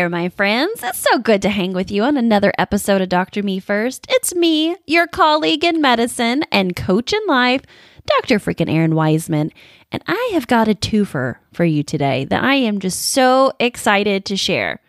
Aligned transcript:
there, 0.00 0.08
my 0.08 0.30
friends. 0.30 0.82
It's 0.82 1.06
so 1.10 1.18
good 1.18 1.42
to 1.42 1.50
hang 1.50 1.74
with 1.74 1.90
you 1.90 2.04
on 2.04 2.16
another 2.16 2.54
episode 2.56 3.02
of 3.02 3.10
Dr. 3.10 3.42
Me 3.42 3.60
First. 3.60 4.06
It's 4.08 4.34
me, 4.34 4.74
your 4.86 5.06
colleague 5.06 5.62
in 5.62 5.82
medicine 5.82 6.42
and 6.50 6.74
coach 6.74 7.12
in 7.12 7.20
life, 7.28 7.60
Dr. 8.06 8.38
freaking 8.38 8.70
Errin 8.70 8.92
Weisman. 8.92 9.50
And 9.92 10.02
I 10.06 10.30
have 10.32 10.46
got 10.46 10.68
a 10.68 10.74
twofer 10.74 11.36
for 11.52 11.66
you 11.66 11.82
today 11.82 12.24
that 12.24 12.42
I 12.42 12.54
am 12.54 12.78
just 12.78 13.10
so 13.10 13.52
excited 13.60 14.24
to 14.24 14.38
share. 14.38 14.80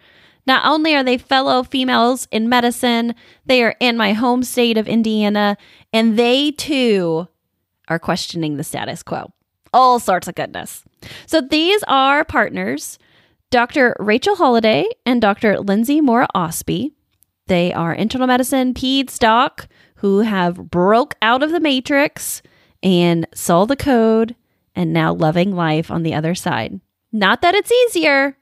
Not 0.47 0.65
only 0.65 0.95
are 0.95 1.03
they 1.03 1.17
fellow 1.17 1.63
females 1.63 2.29
in 2.31 2.47
medicine, 2.47 3.13
they 3.45 3.63
are 3.63 3.75
in 3.81 3.97
my 3.97 4.13
home 4.13 4.43
state 4.43 4.77
of 4.77 4.87
Indiana, 4.87 5.57
and 5.91 6.17
they 6.17 6.51
too 6.51 7.27
are 7.89 7.99
questioning 7.99 8.55
the 8.55 8.63
status 8.63 9.03
quo. 9.03 9.33
All 9.73 9.99
sorts 9.99 10.29
of 10.29 10.35
goodness. 10.35 10.85
So 11.25 11.41
these 11.41 11.83
are 11.89 12.23
partners 12.23 12.97
Dr. 13.51 13.97
Rachel 13.99 14.37
Holiday 14.37 14.85
and 15.05 15.21
Dr. 15.21 15.59
Lindsay 15.59 15.99
Moore 15.99 16.25
Ostby. 16.33 16.93
They 17.47 17.73
are 17.73 17.93
internal 17.93 18.27
medicine 18.27 18.73
peds 18.73 19.19
doc 19.19 19.67
who 19.95 20.19
have 20.21 20.71
broke 20.71 21.15
out 21.21 21.43
of 21.43 21.51
the 21.51 21.59
matrix 21.59 22.41
and 22.81 23.27
saw 23.33 23.65
the 23.65 23.75
code 23.75 24.37
and 24.73 24.93
now 24.93 25.13
loving 25.13 25.53
life 25.53 25.91
on 25.91 26.03
the 26.03 26.13
other 26.13 26.33
side. 26.33 26.79
Not 27.11 27.41
that 27.41 27.53
it's 27.53 27.73
easier, 27.73 28.37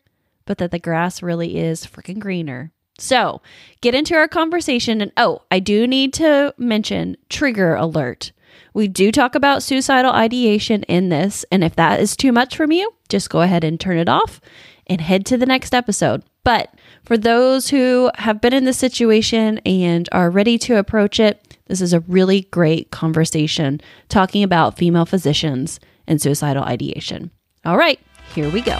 but 0.45 0.59
that 0.59 0.69
the 0.69 0.77
grass 0.77 1.23
really 1.23 1.57
is 1.57 1.87
freaking 1.87 2.19
greener. 2.19 2.71
So, 2.99 3.41
get 3.81 3.95
into 3.95 4.13
our 4.13 4.27
conversation. 4.27 5.01
And 5.01 5.11
oh, 5.17 5.41
I 5.49 5.59
do 5.59 5.87
need 5.87 6.13
to 6.15 6.53
mention 6.59 7.17
trigger 7.29 7.73
alert. 7.73 8.31
We 8.75 8.87
do 8.87 9.11
talk 9.11 9.33
about 9.33 9.63
suicidal 9.63 10.11
ideation 10.11 10.83
in 10.83 11.09
this. 11.09 11.45
And 11.51 11.63
if 11.63 11.75
that 11.77 11.99
is 11.99 12.15
too 12.15 12.31
much 12.31 12.55
from 12.55 12.71
you, 12.71 12.93
just 13.07 13.31
go 13.31 13.41
ahead 13.41 13.63
and 13.63 13.79
turn 13.79 13.97
it 13.97 14.07
off 14.09 14.39
and 14.89 14.99
head 15.01 15.25
to 15.27 15.37
the 15.37 15.45
next 15.45 15.73
episode. 15.73 16.23
But 16.43 16.73
for 17.03 17.17
those 17.17 17.69
who 17.69 18.09
have 18.15 18.41
been 18.41 18.53
in 18.53 18.65
this 18.65 18.77
situation 18.77 19.59
and 19.59 20.09
are 20.11 20.29
ready 20.29 20.57
to 20.59 20.77
approach 20.77 21.19
it, 21.19 21.57
this 21.67 21.81
is 21.81 21.93
a 21.93 21.99
really 22.01 22.41
great 22.51 22.91
conversation 22.91 23.79
talking 24.09 24.43
about 24.43 24.77
female 24.77 25.05
physicians 25.05 25.79
and 26.07 26.21
suicidal 26.21 26.63
ideation. 26.63 27.31
All 27.63 27.77
right, 27.77 27.99
here 28.33 28.49
we 28.49 28.61
go. 28.61 28.77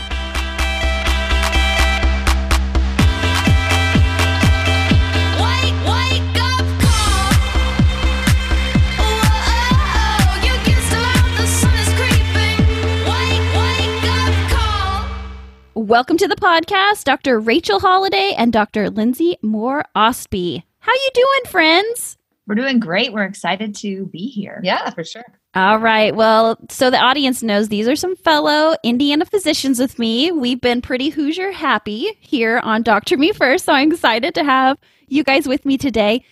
Welcome 15.89 16.17
to 16.17 16.27
the 16.27 16.35
podcast, 16.35 17.05
Dr. 17.05 17.39
Rachel 17.39 17.79
Holiday 17.79 18.35
and 18.37 18.53
Dr. 18.53 18.91
Lindsay 18.91 19.39
Moore 19.41 19.83
Ostby. 19.95 20.61
How 20.77 20.93
you 20.93 21.09
doing, 21.15 21.51
friends? 21.51 22.15
We're 22.45 22.53
doing 22.53 22.79
great. 22.79 23.11
We're 23.11 23.23
excited 23.23 23.73
to 23.77 24.05
be 24.05 24.27
here. 24.27 24.61
Yeah, 24.63 24.91
for 24.91 25.03
sure. 25.03 25.25
All 25.55 25.79
right. 25.79 26.15
Well, 26.15 26.59
so 26.69 26.91
the 26.91 26.99
audience 26.99 27.41
knows 27.41 27.69
these 27.69 27.87
are 27.87 27.95
some 27.95 28.15
fellow 28.17 28.75
Indiana 28.83 29.25
physicians 29.25 29.79
with 29.79 29.97
me. 29.97 30.31
We've 30.31 30.61
been 30.61 30.83
pretty 30.83 31.09
Hoosier 31.09 31.51
happy 31.51 32.15
here 32.19 32.59
on 32.59 32.83
Doctor 32.83 33.17
Me 33.17 33.31
First, 33.31 33.65
so 33.65 33.73
I'm 33.73 33.91
excited 33.91 34.35
to 34.35 34.43
have 34.43 34.77
you 35.07 35.23
guys 35.23 35.47
with 35.47 35.65
me 35.65 35.75
today. 35.79 36.23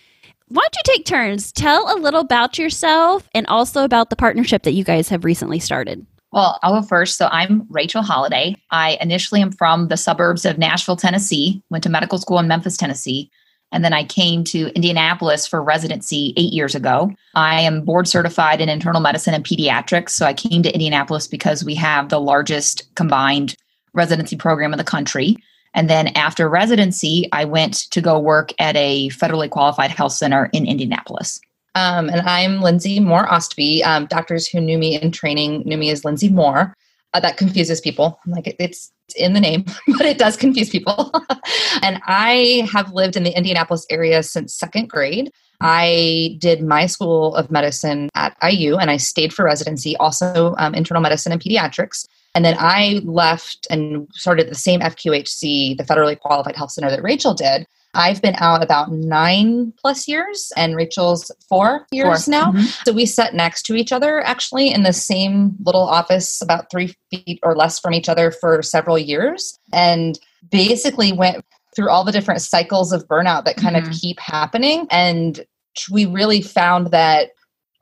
Why 0.46 0.62
don't 0.62 0.76
you 0.76 0.94
take 0.94 1.04
turns? 1.04 1.50
Tell 1.50 1.92
a 1.92 1.98
little 1.98 2.20
about 2.20 2.58
yourself 2.58 3.28
and 3.34 3.44
also 3.48 3.82
about 3.82 4.10
the 4.10 4.14
partnership 4.14 4.62
that 4.62 4.74
you 4.74 4.84
guys 4.84 5.08
have 5.08 5.24
recently 5.24 5.58
started. 5.58 6.06
Well, 6.32 6.58
I'll 6.62 6.80
go 6.80 6.86
first. 6.86 7.16
So 7.16 7.28
I'm 7.30 7.66
Rachel 7.70 8.02
Holiday. 8.02 8.54
I 8.70 8.98
initially 9.00 9.40
am 9.40 9.50
from 9.50 9.88
the 9.88 9.96
suburbs 9.96 10.44
of 10.44 10.58
Nashville, 10.58 10.96
Tennessee, 10.96 11.62
went 11.70 11.82
to 11.84 11.90
medical 11.90 12.18
school 12.18 12.38
in 12.38 12.48
Memphis, 12.48 12.76
Tennessee. 12.76 13.30
And 13.72 13.84
then 13.84 13.92
I 13.92 14.04
came 14.04 14.44
to 14.44 14.68
Indianapolis 14.74 15.46
for 15.46 15.62
residency 15.62 16.32
eight 16.36 16.52
years 16.52 16.74
ago. 16.74 17.12
I 17.34 17.60
am 17.60 17.84
board 17.84 18.08
certified 18.08 18.60
in 18.60 18.68
internal 18.68 19.00
medicine 19.00 19.34
and 19.34 19.44
pediatrics. 19.44 20.10
So 20.10 20.26
I 20.26 20.32
came 20.32 20.62
to 20.62 20.72
Indianapolis 20.72 21.26
because 21.26 21.64
we 21.64 21.74
have 21.74 22.08
the 22.08 22.20
largest 22.20 22.94
combined 22.94 23.54
residency 23.92 24.36
program 24.36 24.72
in 24.72 24.78
the 24.78 24.84
country. 24.84 25.36
And 25.74 25.90
then 25.90 26.08
after 26.08 26.48
residency, 26.48 27.28
I 27.32 27.44
went 27.44 27.90
to 27.90 28.00
go 28.00 28.18
work 28.18 28.52
at 28.58 28.74
a 28.76 29.10
federally 29.10 29.50
qualified 29.50 29.90
health 29.90 30.12
center 30.12 30.48
in 30.52 30.66
Indianapolis. 30.66 31.40
Um, 31.78 32.08
and 32.08 32.22
I'm 32.22 32.60
Lindsay 32.60 32.98
Moore 32.98 33.28
Ostby. 33.28 33.84
Um, 33.86 34.06
doctors 34.06 34.48
who 34.48 34.60
knew 34.60 34.78
me 34.78 35.00
in 35.00 35.12
training 35.12 35.62
knew 35.64 35.76
me 35.76 35.90
as 35.90 36.04
Lindsay 36.04 36.28
Moore. 36.28 36.74
Uh, 37.14 37.20
that 37.20 37.36
confuses 37.36 37.80
people. 37.80 38.18
I'm 38.26 38.32
like, 38.32 38.48
it, 38.48 38.56
it's, 38.58 38.92
it's 39.06 39.14
in 39.14 39.32
the 39.32 39.40
name, 39.40 39.64
but 39.96 40.04
it 40.04 40.18
does 40.18 40.36
confuse 40.36 40.70
people. 40.70 41.12
and 41.82 42.00
I 42.06 42.68
have 42.70 42.92
lived 42.92 43.16
in 43.16 43.22
the 43.22 43.30
Indianapolis 43.30 43.86
area 43.90 44.24
since 44.24 44.54
second 44.54 44.90
grade. 44.90 45.30
I 45.60 46.36
did 46.40 46.62
my 46.62 46.86
school 46.86 47.36
of 47.36 47.50
medicine 47.50 48.10
at 48.16 48.36
IU 48.42 48.76
and 48.76 48.90
I 48.90 48.96
stayed 48.96 49.32
for 49.32 49.44
residency, 49.44 49.96
also 49.98 50.56
um, 50.58 50.74
internal 50.74 51.00
medicine 51.00 51.30
and 51.30 51.40
pediatrics. 51.40 52.06
And 52.34 52.44
then 52.44 52.56
I 52.58 53.00
left 53.04 53.68
and 53.70 54.08
started 54.12 54.50
the 54.50 54.56
same 54.56 54.80
FQHC, 54.80 55.76
the 55.76 55.84
federally 55.84 56.18
qualified 56.18 56.56
health 56.56 56.72
center 56.72 56.90
that 56.90 57.02
Rachel 57.04 57.34
did. 57.34 57.66
I've 57.94 58.20
been 58.20 58.36
out 58.38 58.62
about 58.62 58.92
nine 58.92 59.72
plus 59.80 60.06
years, 60.06 60.52
and 60.56 60.76
Rachel's 60.76 61.30
four 61.48 61.86
years 61.90 62.26
four. 62.26 62.30
now. 62.32 62.52
Mm-hmm. 62.52 62.66
So 62.84 62.92
we 62.92 63.06
sat 63.06 63.34
next 63.34 63.62
to 63.64 63.74
each 63.74 63.92
other 63.92 64.20
actually 64.20 64.70
in 64.70 64.82
the 64.82 64.92
same 64.92 65.56
little 65.64 65.86
office, 65.88 66.42
about 66.42 66.70
three 66.70 66.94
feet 67.10 67.38
or 67.42 67.56
less 67.56 67.78
from 67.78 67.94
each 67.94 68.08
other 68.08 68.30
for 68.30 68.62
several 68.62 68.98
years, 68.98 69.58
and 69.72 70.18
basically 70.50 71.12
went 71.12 71.44
through 71.74 71.90
all 71.90 72.04
the 72.04 72.12
different 72.12 72.42
cycles 72.42 72.92
of 72.92 73.06
burnout 73.08 73.44
that 73.44 73.56
kind 73.56 73.76
mm-hmm. 73.76 73.90
of 73.90 73.96
keep 73.96 74.18
happening. 74.20 74.86
And 74.90 75.44
we 75.90 76.06
really 76.06 76.42
found 76.42 76.88
that 76.88 77.30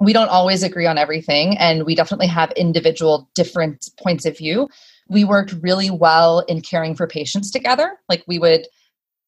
we 0.00 0.12
don't 0.12 0.28
always 0.28 0.62
agree 0.62 0.86
on 0.86 0.98
everything, 0.98 1.56
and 1.58 1.84
we 1.84 1.94
definitely 1.94 2.26
have 2.26 2.52
individual 2.52 3.28
different 3.34 3.88
points 4.02 4.26
of 4.26 4.36
view. 4.36 4.68
We 5.08 5.24
worked 5.24 5.54
really 5.62 5.90
well 5.90 6.40
in 6.40 6.60
caring 6.60 6.94
for 6.94 7.06
patients 7.06 7.50
together. 7.50 7.98
Like 8.08 8.22
we 8.26 8.38
would 8.38 8.66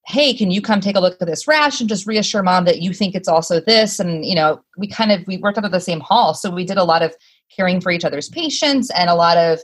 hey 0.09 0.33
can 0.33 0.51
you 0.51 0.63
come 0.63 0.81
take 0.81 0.97
a 0.97 1.01
look 1.01 1.21
at 1.21 1.27
this 1.27 1.47
rash 1.47 1.81
and 1.81 1.89
just 1.89 2.07
reassure 2.07 2.43
mom 2.43 2.65
that 2.65 2.81
you 2.81 2.95
think 2.95 3.15
it's 3.15 3.29
also 3.29 3.61
this? 3.61 4.01
And 4.01 4.25
you 4.25 4.35
know 4.35 4.61
we 4.77 4.89
kind 4.89 5.13
of 5.13 5.27
we 5.27 5.37
worked 5.37 5.59
out 5.59 5.65
of 5.65 5.73
the 5.73 5.81
same 5.81 6.01
hall. 6.01 6.35
So 6.35 6.51
we 6.51 6.65
did 6.65 6.79
a 6.79 6.85
lot 6.85 7.03
of 7.03 7.15
caring 7.55 7.81
for 7.81 7.91
each 7.91 8.05
other's 8.05 8.29
patients 8.29 8.91
and 8.91 9.11
a 9.11 9.15
lot 9.15 9.37
of 9.37 9.61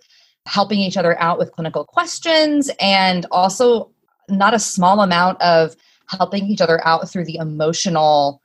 helping 0.46 0.78
each 0.78 0.98
other 0.98 1.18
out 1.20 1.38
with 1.38 1.52
clinical 1.52 1.84
questions 1.84 2.70
and 2.78 3.26
also 3.30 3.90
not 4.28 4.52
a 4.52 4.58
small 4.58 5.00
amount 5.00 5.40
of 5.40 5.74
helping 6.08 6.46
each 6.46 6.60
other 6.60 6.86
out 6.86 7.08
through 7.08 7.24
the 7.24 7.36
emotional 7.36 8.42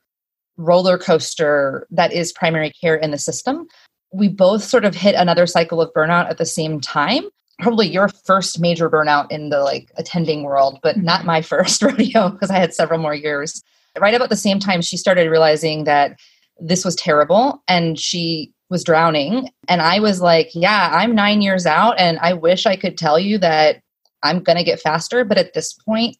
roller 0.55 0.97
coaster 0.97 1.85
that 1.91 2.13
is 2.13 2.31
primary 2.31 2.71
care 2.81 2.95
in 2.95 3.11
the 3.11 3.17
system. 3.17 3.67
We 4.13 4.29
both 4.29 4.63
sort 4.63 4.85
of 4.85 4.95
hit 4.95 5.15
another 5.15 5.45
cycle 5.45 5.81
of 5.81 5.91
burnout 5.93 6.29
at 6.29 6.37
the 6.37 6.45
same 6.45 6.79
time 6.79 7.25
probably 7.59 7.87
your 7.87 8.07
first 8.07 8.59
major 8.59 8.89
burnout 8.89 9.29
in 9.31 9.49
the 9.49 9.59
like 9.61 9.91
attending 9.97 10.43
world, 10.43 10.79
but 10.81 10.95
mm-hmm. 10.95 11.05
not 11.05 11.25
my 11.25 11.41
first 11.53 11.81
rodeo 11.83 12.29
because 12.29 12.49
I 12.49 12.57
had 12.57 12.73
several 12.73 12.99
more 12.99 13.15
years. 13.15 13.61
Right 13.99 14.13
about 14.13 14.29
the 14.29 14.35
same 14.35 14.59
time, 14.59 14.81
she 14.81 14.97
started 14.97 15.29
realizing 15.29 15.83
that 15.83 16.17
this 16.59 16.85
was 16.85 16.95
terrible 16.95 17.63
and 17.67 17.99
she 17.99 18.53
was 18.69 18.83
drowning. 18.83 19.49
And 19.67 19.81
I 19.81 19.99
was 19.99 20.21
like, 20.21 20.49
yeah, 20.53 20.89
I'm 20.91 21.15
nine 21.15 21.41
years 21.41 21.65
out 21.65 21.99
and 21.99 22.19
I 22.19 22.33
wish 22.33 22.65
I 22.65 22.75
could 22.75 22.97
tell 22.97 23.19
you 23.19 23.37
that 23.39 23.81
I'm 24.21 24.43
going 24.43 24.57
to 24.57 24.63
get 24.63 24.79
faster. 24.79 25.25
But 25.25 25.37
at 25.37 25.53
this 25.53 25.73
point, 25.73 26.17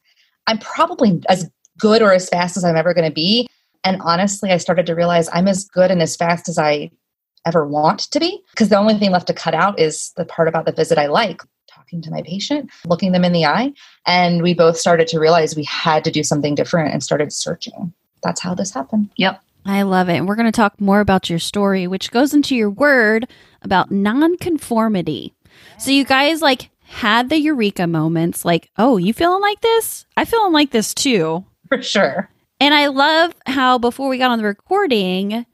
I'm 0.47 0.57
probably 0.57 1.21
as 1.29 1.49
good 1.77 2.01
or 2.01 2.11
as 2.11 2.27
fast 2.27 2.57
as 2.57 2.65
I'm 2.65 2.75
ever 2.75 2.93
going 2.93 3.07
to 3.07 3.13
be. 3.13 3.47
And 3.83 4.01
honestly, 4.01 4.51
I 4.51 4.57
started 4.57 4.85
to 4.87 4.95
realize 4.95 5.29
I'm 5.31 5.47
as 5.47 5.65
good 5.65 5.91
and 5.91 6.01
as 6.01 6.15
fast 6.15 6.49
as 6.49 6.57
I 6.57 6.89
ever 7.45 7.65
want 7.65 8.01
to 8.11 8.19
be 8.19 8.41
because 8.51 8.69
the 8.69 8.77
only 8.77 8.95
thing 8.95 9.11
left 9.11 9.27
to 9.27 9.33
cut 9.33 9.53
out 9.53 9.79
is 9.79 10.11
the 10.17 10.25
part 10.25 10.47
about 10.47 10.65
the 10.65 10.71
visit 10.71 10.97
I 10.97 11.07
like 11.07 11.41
talking 11.67 12.01
to 12.01 12.11
my 12.11 12.21
patient, 12.21 12.69
looking 12.85 13.11
them 13.11 13.25
in 13.25 13.33
the 13.33 13.45
eye. 13.45 13.73
And 14.05 14.41
we 14.41 14.53
both 14.53 14.77
started 14.77 15.07
to 15.09 15.19
realize 15.19 15.55
we 15.55 15.63
had 15.63 16.03
to 16.03 16.11
do 16.11 16.23
something 16.23 16.55
different 16.55 16.93
and 16.93 17.03
started 17.03 17.31
searching. 17.31 17.93
That's 18.23 18.41
how 18.41 18.53
this 18.53 18.73
happened. 18.73 19.09
Yep. 19.17 19.41
I 19.65 19.83
love 19.83 20.09
it. 20.09 20.15
And 20.15 20.27
we're 20.27 20.35
going 20.35 20.45
to 20.45 20.51
talk 20.51 20.79
more 20.79 20.99
about 20.99 21.29
your 21.29 21.39
story, 21.39 21.87
which 21.87 22.11
goes 22.11 22.33
into 22.33 22.55
your 22.55 22.69
word 22.69 23.27
about 23.61 23.91
nonconformity. 23.91 25.33
So 25.77 25.91
you 25.91 26.05
guys 26.05 26.41
like 26.41 26.69
had 26.83 27.29
the 27.29 27.37
eureka 27.37 27.85
moments 27.87 28.45
like, 28.45 28.69
oh, 28.77 28.97
you 28.97 29.13
feeling 29.13 29.41
like 29.41 29.61
this? 29.61 30.05
I 30.17 30.25
feeling 30.25 30.53
like 30.53 30.71
this 30.71 30.93
too. 30.93 31.45
For 31.67 31.81
sure. 31.81 32.29
And 32.59 32.73
I 32.73 32.87
love 32.87 33.33
how 33.45 33.77
before 33.77 34.09
we 34.09 34.17
got 34.17 34.31
on 34.31 34.39
the 34.39 34.43
recording, 34.45 35.45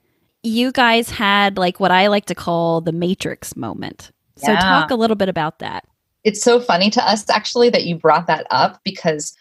you 0.46 0.72
guys 0.72 1.10
had 1.10 1.58
like 1.58 1.80
what 1.80 1.92
I 1.92 2.08
like 2.08 2.26
to 2.26 2.36
call 2.36 2.82
the 2.82 2.92
Matrix 2.92 3.56
moment. 3.56 4.12
So 4.38 4.52
yeah. 4.52 4.60
talk 4.60 4.92
a 4.92 4.96
little 4.96 5.16
bit 5.16 5.30
about 5.30 5.60
that. 5.60 5.86
It's 6.24 6.42
so 6.42 6.60
funny 6.60 6.90
to 6.92 7.08
us 7.08 7.30
actually 7.30 7.70
that 7.70 7.86
you 7.86 7.96
brought 7.96 8.28
that 8.28 8.48
up 8.50 8.82
because 8.84 9.36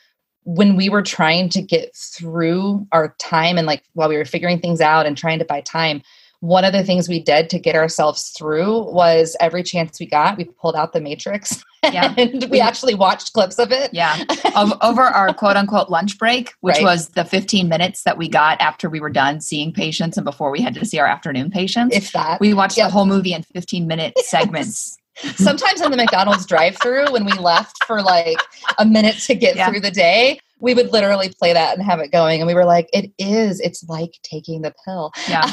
when 0.45 0.77
we 0.77 0.89
were 0.89 1.03
trying 1.03 1.49
to 1.51 1.63
get 1.63 1.95
through 1.97 2.87
our 2.93 3.15
time 3.19 3.57
and 3.57 3.67
like 3.67 3.83
while 3.95 4.09
we 4.09 4.17
were 4.17 4.25
figuring 4.25 4.61
things 4.61 4.81
out 4.81 5.07
and 5.07 5.17
trying 5.17 5.39
to 5.39 5.45
buy 5.45 5.61
time, 5.63 6.03
one 6.41 6.65
of 6.65 6.73
the 6.73 6.85
things 6.85 7.09
we 7.09 7.21
did 7.21 7.49
to 7.51 7.59
get 7.59 7.75
ourselves 7.75 8.31
through 8.37 8.93
was 8.93 9.37
every 9.41 9.63
chance 9.63 9.99
we 9.99 10.07
got, 10.07 10.37
we 10.37 10.45
pulled 10.45 10.77
out 10.77 10.93
the 10.93 11.01
matrix 11.01 11.65
Yeah. 11.93 12.15
and 12.19 12.45
we 12.51 12.61
actually 12.61 12.95
watched 12.95 13.33
clips 13.33 13.59
of 13.59 13.73
it. 13.73 13.93
Yeah. 13.93 14.23
Ov- 14.55 14.79
over 14.83 15.03
our 15.03 15.33
quote 15.35 15.57
unquote 15.57 15.91
lunch 15.91 16.19
break, 16.19 16.53
which 16.61 16.77
Right. 16.77 16.85
was 16.85 17.09
the 17.11 17.25
15 17.25 17.69
minutes 17.69 18.03
that 18.05 18.17
we 18.19 18.29
got 18.29 18.61
after 18.61 18.89
we 18.89 19.01
were 19.01 19.11
done 19.11 19.41
seeing 19.41 19.73
patients 19.73 20.17
and 20.17 20.25
before 20.25 20.51
we 20.51 20.61
had 20.61 20.75
to 20.75 20.85
see 20.85 20.99
our 20.99 21.07
afternoon 21.07 21.51
patients. 21.51 21.95
If 21.97 22.13
that. 22.13 22.41
we 22.41 22.55
watched 22.55 22.77
Yep. 22.79 22.89
the 22.89 22.93
whole 22.93 23.07
movie 23.07 23.33
in 23.35 23.43
15 23.43 23.87
minute 23.87 24.15
segments. 24.25 24.97
Sometimes 25.37 25.81
in 25.81 25.91
the 25.93 25.97
McDonald's 25.97 26.45
drive-through, 26.45 27.13
when 27.13 27.25
we 27.25 27.33
left 27.35 27.85
for 27.85 28.03
like 28.03 28.39
a 28.79 28.85
minute 28.85 29.17
to 29.27 29.35
get 29.37 29.55
Yeah. 29.55 29.69
through 29.71 29.81
the 29.81 29.91
day, 29.93 30.41
we 30.61 30.75
would 30.75 30.93
literally 30.93 31.29
play 31.39 31.53
that 31.53 31.77
and 31.77 31.85
have 31.87 32.01
it 32.01 32.11
going. 32.11 32.41
And 32.41 32.49
we 32.49 32.55
were 32.55 32.65
like, 32.65 32.89
it 32.93 33.13
is. 33.19 33.61
It's 33.61 33.85
like 33.89 34.13
taking 34.25 34.63
the 34.63 34.73
pill. 34.85 35.13
Yeah. 35.29 35.49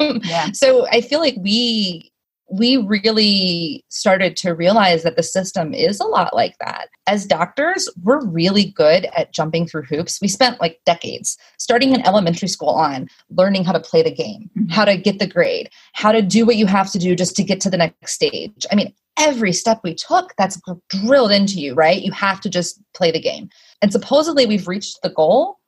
Um, 0.00 0.20
Yeah. 0.24 0.48
so 0.52 0.86
I 0.88 1.00
feel 1.00 1.20
like 1.20 1.36
we 1.38 2.09
we 2.50 2.76
really 2.76 3.84
started 3.88 4.36
to 4.38 4.50
realize 4.54 5.04
that 5.04 5.16
the 5.16 5.22
system 5.22 5.72
is 5.72 6.00
a 6.00 6.04
lot 6.04 6.34
like 6.34 6.56
that. 6.58 6.88
As 7.06 7.24
doctors, 7.24 7.88
we're 8.02 8.24
really 8.26 8.66
good 8.72 9.06
at 9.16 9.32
jumping 9.32 9.66
through 9.66 9.84
hoops. 9.84 10.20
We 10.20 10.26
spent 10.28 10.60
like 10.60 10.80
decades 10.84 11.38
starting 11.58 11.94
in 11.94 12.04
elementary 12.06 12.48
school 12.48 12.70
on 12.70 13.08
learning 13.30 13.64
how 13.64 13.72
to 13.72 13.80
play 13.80 14.02
the 14.02 14.10
game, 14.10 14.50
Mhm. 14.58 14.70
how 14.70 14.84
to 14.84 14.96
get 14.96 15.20
the 15.20 15.28
grade, 15.28 15.70
how 15.92 16.10
to 16.10 16.22
do 16.22 16.44
what 16.44 16.56
you 16.56 16.66
have 16.66 16.90
to 16.90 16.98
do 16.98 17.14
just 17.14 17.36
to 17.36 17.44
get 17.44 17.60
to 17.60 17.70
the 17.70 17.76
next 17.76 18.14
stage. 18.14 18.66
I 18.70 18.74
mean, 18.74 18.92
every 19.16 19.52
step 19.52 19.80
we 19.84 19.94
took 19.94 20.34
that's 20.36 20.60
drilled 20.88 21.30
into 21.30 21.60
you, 21.60 21.74
right? 21.74 22.02
You 22.02 22.10
have 22.12 22.40
to 22.40 22.50
just 22.50 22.80
play 22.94 23.12
the 23.12 23.20
game. 23.20 23.48
And 23.80 23.92
supposedly 23.92 24.46
we've 24.46 24.66
reached 24.66 24.98
the 25.02 25.10
goal 25.10 25.59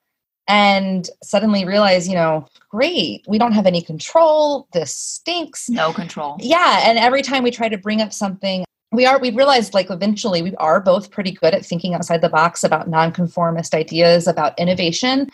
and 0.49 1.09
suddenly 1.23 1.65
realize, 1.65 2.09
you 2.09 2.15
know, 2.15 2.47
great, 2.69 3.25
we 3.29 3.39
don't 3.39 3.53
have 3.53 3.67
any 3.67 3.83
control. 3.83 4.69
This 4.73 4.95
stinks. 4.95 5.69
No 5.69 5.93
control. 5.93 6.37
Yeah, 6.41 6.81
and 6.85 6.99
every 6.99 7.23
time 7.23 7.43
we 7.43 7.51
try 7.51 7.69
to 7.69 7.79
bring 7.79 8.01
up 8.01 8.13
something, 8.13 8.65
we 8.93 9.07
are 9.07 9.19
we 9.19 9.31
realized 9.31 9.75
like 9.75 9.91
eventually 9.91 10.43
we 10.43 10.55
are 10.57 10.81
both 10.81 11.11
pretty 11.11 11.33
good 11.33 11.55
at 11.55 11.65
thinking 11.65 11.95
outside 11.95 12.21
the 12.21 12.29
box 12.29 12.63
about 12.63 12.89
nonconformist 12.89 13.75
ideas, 13.75 14.27
about 14.27 14.59
innovation. 14.59 15.31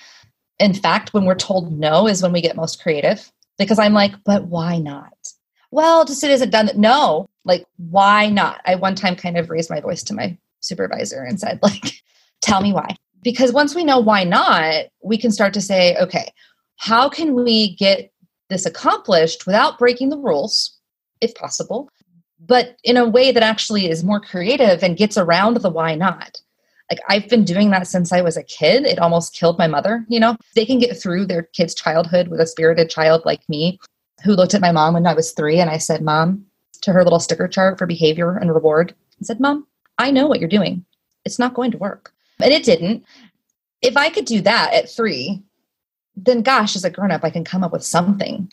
In 0.59 0.75
fact, 0.75 1.13
when 1.13 1.25
we're 1.25 1.35
told 1.35 1.73
no 1.73 2.07
is 2.07 2.23
when 2.23 2.33
we 2.33 2.41
get 2.41 2.57
most 2.57 2.83
creative 2.83 3.31
because 3.59 3.79
I'm 3.79 3.95
like, 3.95 4.13
but 4.25 4.45
why 4.45 4.79
not? 4.79 5.13
Well, 5.71 6.05
just 6.05 6.25
it 6.25 6.31
isn't 6.31 6.51
done. 6.51 6.71
No, 6.77 7.27
like 7.45 7.67
why 7.77 8.29
not? 8.29 8.61
I 8.65 8.77
one 8.77 8.95
time 8.95 9.17
kind 9.17 9.37
of 9.37 9.51
raised 9.51 9.71
my 9.71 9.81
voice 9.81 10.03
to 10.05 10.15
my 10.15 10.37
supervisor 10.61 11.23
and 11.23 11.39
said, 11.39 11.59
like, 11.63 12.03
tell 12.41 12.61
me 12.61 12.73
why. 12.73 12.97
Because 13.23 13.53
once 13.53 13.75
we 13.75 13.85
know 13.85 13.99
why 13.99 14.25
not, 14.25 14.87
we 15.03 15.19
can 15.19 15.31
start 15.31 15.53
to 15.55 15.61
say, 15.61 15.97
okay, 15.97 16.31
how 16.77 17.09
can 17.09 17.35
we 17.35 17.75
get 17.77 18.13
this 18.49 18.65
accomplished 18.65 19.47
without 19.47 19.79
breaking 19.79 20.11
the 20.11 20.19
rules, 20.19 20.79
if 21.21 21.35
possible, 21.35 21.91
but 22.39 22.77
in 22.85 22.97
a 22.97 23.09
way 23.09 23.33
that 23.33 23.43
actually 23.43 23.91
is 23.91 24.05
more 24.05 24.21
creative 24.21 24.83
and 24.83 24.97
gets 24.97 25.19
around 25.19 25.57
the 25.57 25.71
why 25.71 25.95
not? 25.95 26.41
Like 26.91 27.01
I've 27.09 27.29
been 27.29 27.45
doing 27.45 27.71
that 27.71 27.87
since 27.87 28.13
I 28.13 28.23
was 28.23 28.37
a 28.37 28.43
kid. 28.45 28.87
It 28.87 28.99
almost 28.99 29.35
killed 29.35 29.59
my 29.59 29.67
mother, 29.67 30.07
you 30.09 30.21
know. 30.21 30.37
They 30.55 30.65
can 30.65 30.79
get 30.79 30.97
through 30.97 31.27
their 31.27 31.43
kid's 31.43 31.75
childhood 31.75 32.29
with 32.29 32.41
a 32.41 32.47
spirited 32.47 32.89
child 32.89 33.23
like 33.27 33.47
me 33.49 33.79
who 34.25 34.33
looked 34.33 34.55
at 34.55 34.63
my 34.63 34.73
mom 34.73 34.95
when 34.95 35.07
I 35.07 35.13
was 35.13 35.33
3 35.33 35.61
and 35.61 35.69
I 35.69 35.77
said, 35.77 36.01
"Mom," 36.01 36.47
to 36.81 36.93
her 36.93 37.05
little 37.05 37.21
sticker 37.21 37.47
chart 37.47 37.77
for 37.77 37.87
behavior 37.87 38.37
and 38.39 38.55
reward. 38.55 38.95
I 39.21 39.25
said, 39.25 39.39
"Mom, 39.39 39.67
I 39.99 40.11
know 40.11 40.27
what 40.27 40.41
you're 40.41 40.49
doing. 40.49 40.85
It's 41.25 41.39
not 41.39 41.53
going 41.53 41.73
to 41.73 41.79
work." 41.79 42.15
And 42.41 42.53
it 42.53 42.65
didn't. 42.65 43.05
If 43.83 43.97
I 43.97 44.11
could 44.11 44.25
do 44.25 44.41
that 44.43 44.75
at 44.75 44.91
3, 44.91 45.43
then 46.17 46.43
gosh, 46.43 46.77
as 46.77 46.85
a 46.85 46.91
grown 46.91 47.11
up, 47.11 47.25
I 47.25 47.31
can 47.31 47.45
come 47.45 47.63
up 47.63 47.73
with 47.73 47.85
something 47.85 48.51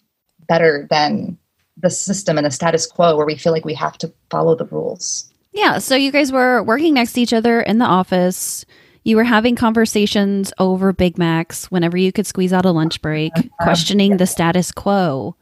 better 0.48 0.88
than 0.90 1.38
the 1.78 1.90
system 1.90 2.38
and 2.38 2.46
the 2.46 2.52
status 2.52 2.88
quo 2.88 3.18
where 3.18 3.26
we 3.26 3.36
feel 3.36 3.52
like 3.52 3.66
we 3.66 3.74
have 3.74 3.98
to 4.00 4.14
follow 4.30 4.56
the 4.56 4.66
rules. 4.66 5.32
Yeah. 5.52 5.80
So 5.80 5.96
you 5.96 6.12
guys 6.12 6.32
were 6.32 6.64
working 6.64 6.94
next 6.94 7.14
to 7.14 7.22
each 7.22 7.34
other 7.34 7.62
in 7.62 7.80
the 7.80 7.86
office. 7.86 8.66
You 9.04 9.16
were 9.16 9.24
having 9.24 9.56
conversations 9.56 10.52
over 10.58 10.92
Big 10.92 11.18
Macs 11.18 11.70
whenever 11.72 11.98
you 11.98 12.12
could 12.12 12.28
squeeze 12.28 12.54
out 12.54 12.66
a 12.66 12.72
lunch 12.72 13.02
break, 13.02 13.32
uh-huh. 13.36 13.50
questioning 13.62 14.18
the 14.18 14.28
status 14.28 14.72
quo. 14.72 15.36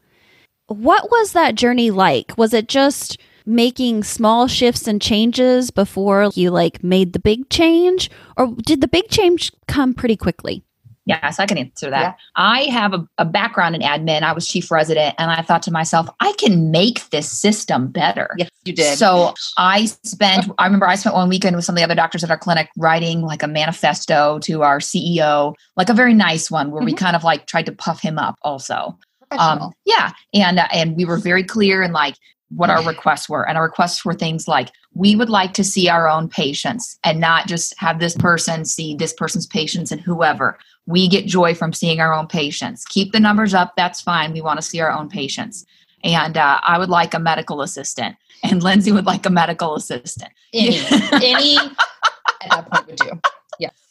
What 0.67 1.09
was 1.11 1.33
that 1.33 1.55
journey 1.55 1.91
like? 1.91 2.37
Was 2.37 2.53
it 2.53 2.67
just 2.67 3.17
making 3.45 4.03
small 4.03 4.47
shifts 4.47 4.87
and 4.87 5.01
changes 5.01 5.71
before 5.71 6.29
you 6.33 6.51
like 6.51 6.83
made 6.83 7.13
the 7.13 7.19
big 7.19 7.49
change 7.49 8.09
or 8.37 8.47
did 8.63 8.81
the 8.81 8.87
big 8.87 9.07
change 9.09 9.51
come 9.67 9.93
pretty 9.93 10.15
quickly? 10.17 10.63
Yes, 11.05 11.37
I 11.37 11.45
can 11.45 11.57
answer 11.57 11.89
that. 11.89 12.01
Yeah. 12.01 12.13
I 12.37 12.61
have 12.63 12.93
a, 12.93 13.05
a 13.17 13.25
background 13.25 13.75
in 13.75 13.81
admin. 13.81 14.21
I 14.21 14.31
was 14.31 14.47
chief 14.47 14.71
resident, 14.71 15.15
and 15.17 15.29
I 15.29 15.41
thought 15.41 15.61
to 15.63 15.71
myself, 15.71 16.07
I 16.21 16.31
can 16.37 16.71
make 16.71 17.09
this 17.09 17.29
system 17.29 17.89
better. 17.89 18.29
Yes, 18.37 18.49
you 18.63 18.71
did. 18.71 18.97
So 18.97 19.33
I 19.57 19.83
spent, 20.05 20.49
I 20.57 20.63
remember 20.63 20.87
I 20.87 20.95
spent 20.95 21.13
one 21.13 21.27
weekend 21.27 21.57
with 21.57 21.65
some 21.65 21.75
of 21.75 21.77
the 21.77 21.83
other 21.83 21.93
doctors 21.93 22.23
at 22.23 22.31
our 22.31 22.37
clinic 22.37 22.69
writing 22.77 23.21
like 23.21 23.43
a 23.43 23.49
manifesto 23.49 24.39
to 24.43 24.63
our 24.63 24.79
CEO, 24.79 25.55
like 25.75 25.89
a 25.89 25.93
very 25.93 26.13
nice 26.13 26.49
one 26.49 26.71
where 26.71 26.81
we 26.81 26.93
Mhm. 26.93 26.97
kind 26.99 27.15
of 27.17 27.25
like 27.25 27.47
tried 27.47 27.65
to 27.65 27.73
puff 27.73 28.01
him 28.01 28.17
up 28.17 28.37
also. 28.41 28.97
Um, 29.31 29.71
yeah, 29.83 30.11
and 30.33 30.59
uh, 30.59 30.67
and 30.71 30.95
we 30.95 31.05
were 31.05 31.17
very 31.17 31.43
clear 31.43 31.81
in 31.81 31.91
like 31.91 32.15
what 32.55 32.69
our 32.69 32.83
requests 32.87 33.29
were, 33.29 33.47
and 33.47 33.57
our 33.57 33.63
requests 33.63 34.03
were 34.03 34.13
things 34.13 34.47
like 34.47 34.69
we 34.95 35.15
would 35.15 35.29
like 35.29 35.53
to 35.53 35.63
see 35.63 35.89
our 35.89 36.07
own 36.07 36.29
patients 36.29 36.99
and 37.03 37.19
not 37.19 37.47
just 37.47 37.73
have 37.79 37.99
this 37.99 38.15
person 38.15 38.65
see 38.65 38.95
this 38.95 39.13
person's 39.13 39.47
patients 39.47 39.91
and 39.91 40.01
whoever. 40.01 40.57
We 40.85 41.07
get 41.07 41.25
joy 41.25 41.55
from 41.55 41.73
seeing 41.73 41.99
our 41.99 42.13
own 42.13 42.27
patients. 42.27 42.85
Keep 42.85 43.13
the 43.13 43.19
numbers 43.19 43.53
up. 43.53 43.73
That's 43.77 44.01
fine. 44.01 44.33
We 44.33 44.41
want 44.41 44.57
to 44.57 44.61
see 44.61 44.81
our 44.81 44.91
own 44.91 45.09
patients. 45.09 45.65
And 46.03 46.37
uh, 46.37 46.59
I 46.61 46.77
would 46.77 46.89
like 46.89 47.13
a 47.13 47.19
medical 47.19 47.61
assistant, 47.61 48.17
and 48.43 48.61
Lindsay 48.63 48.91
would 48.91 49.05
like 49.05 49.25
a 49.25 49.29
medical 49.29 49.75
assistant. 49.75 50.31
any, 50.53 50.77
any 51.13 51.57
at 51.57 52.49
that 52.49 52.69
point 52.69 52.87
would 52.87 52.95
do. 52.97 53.21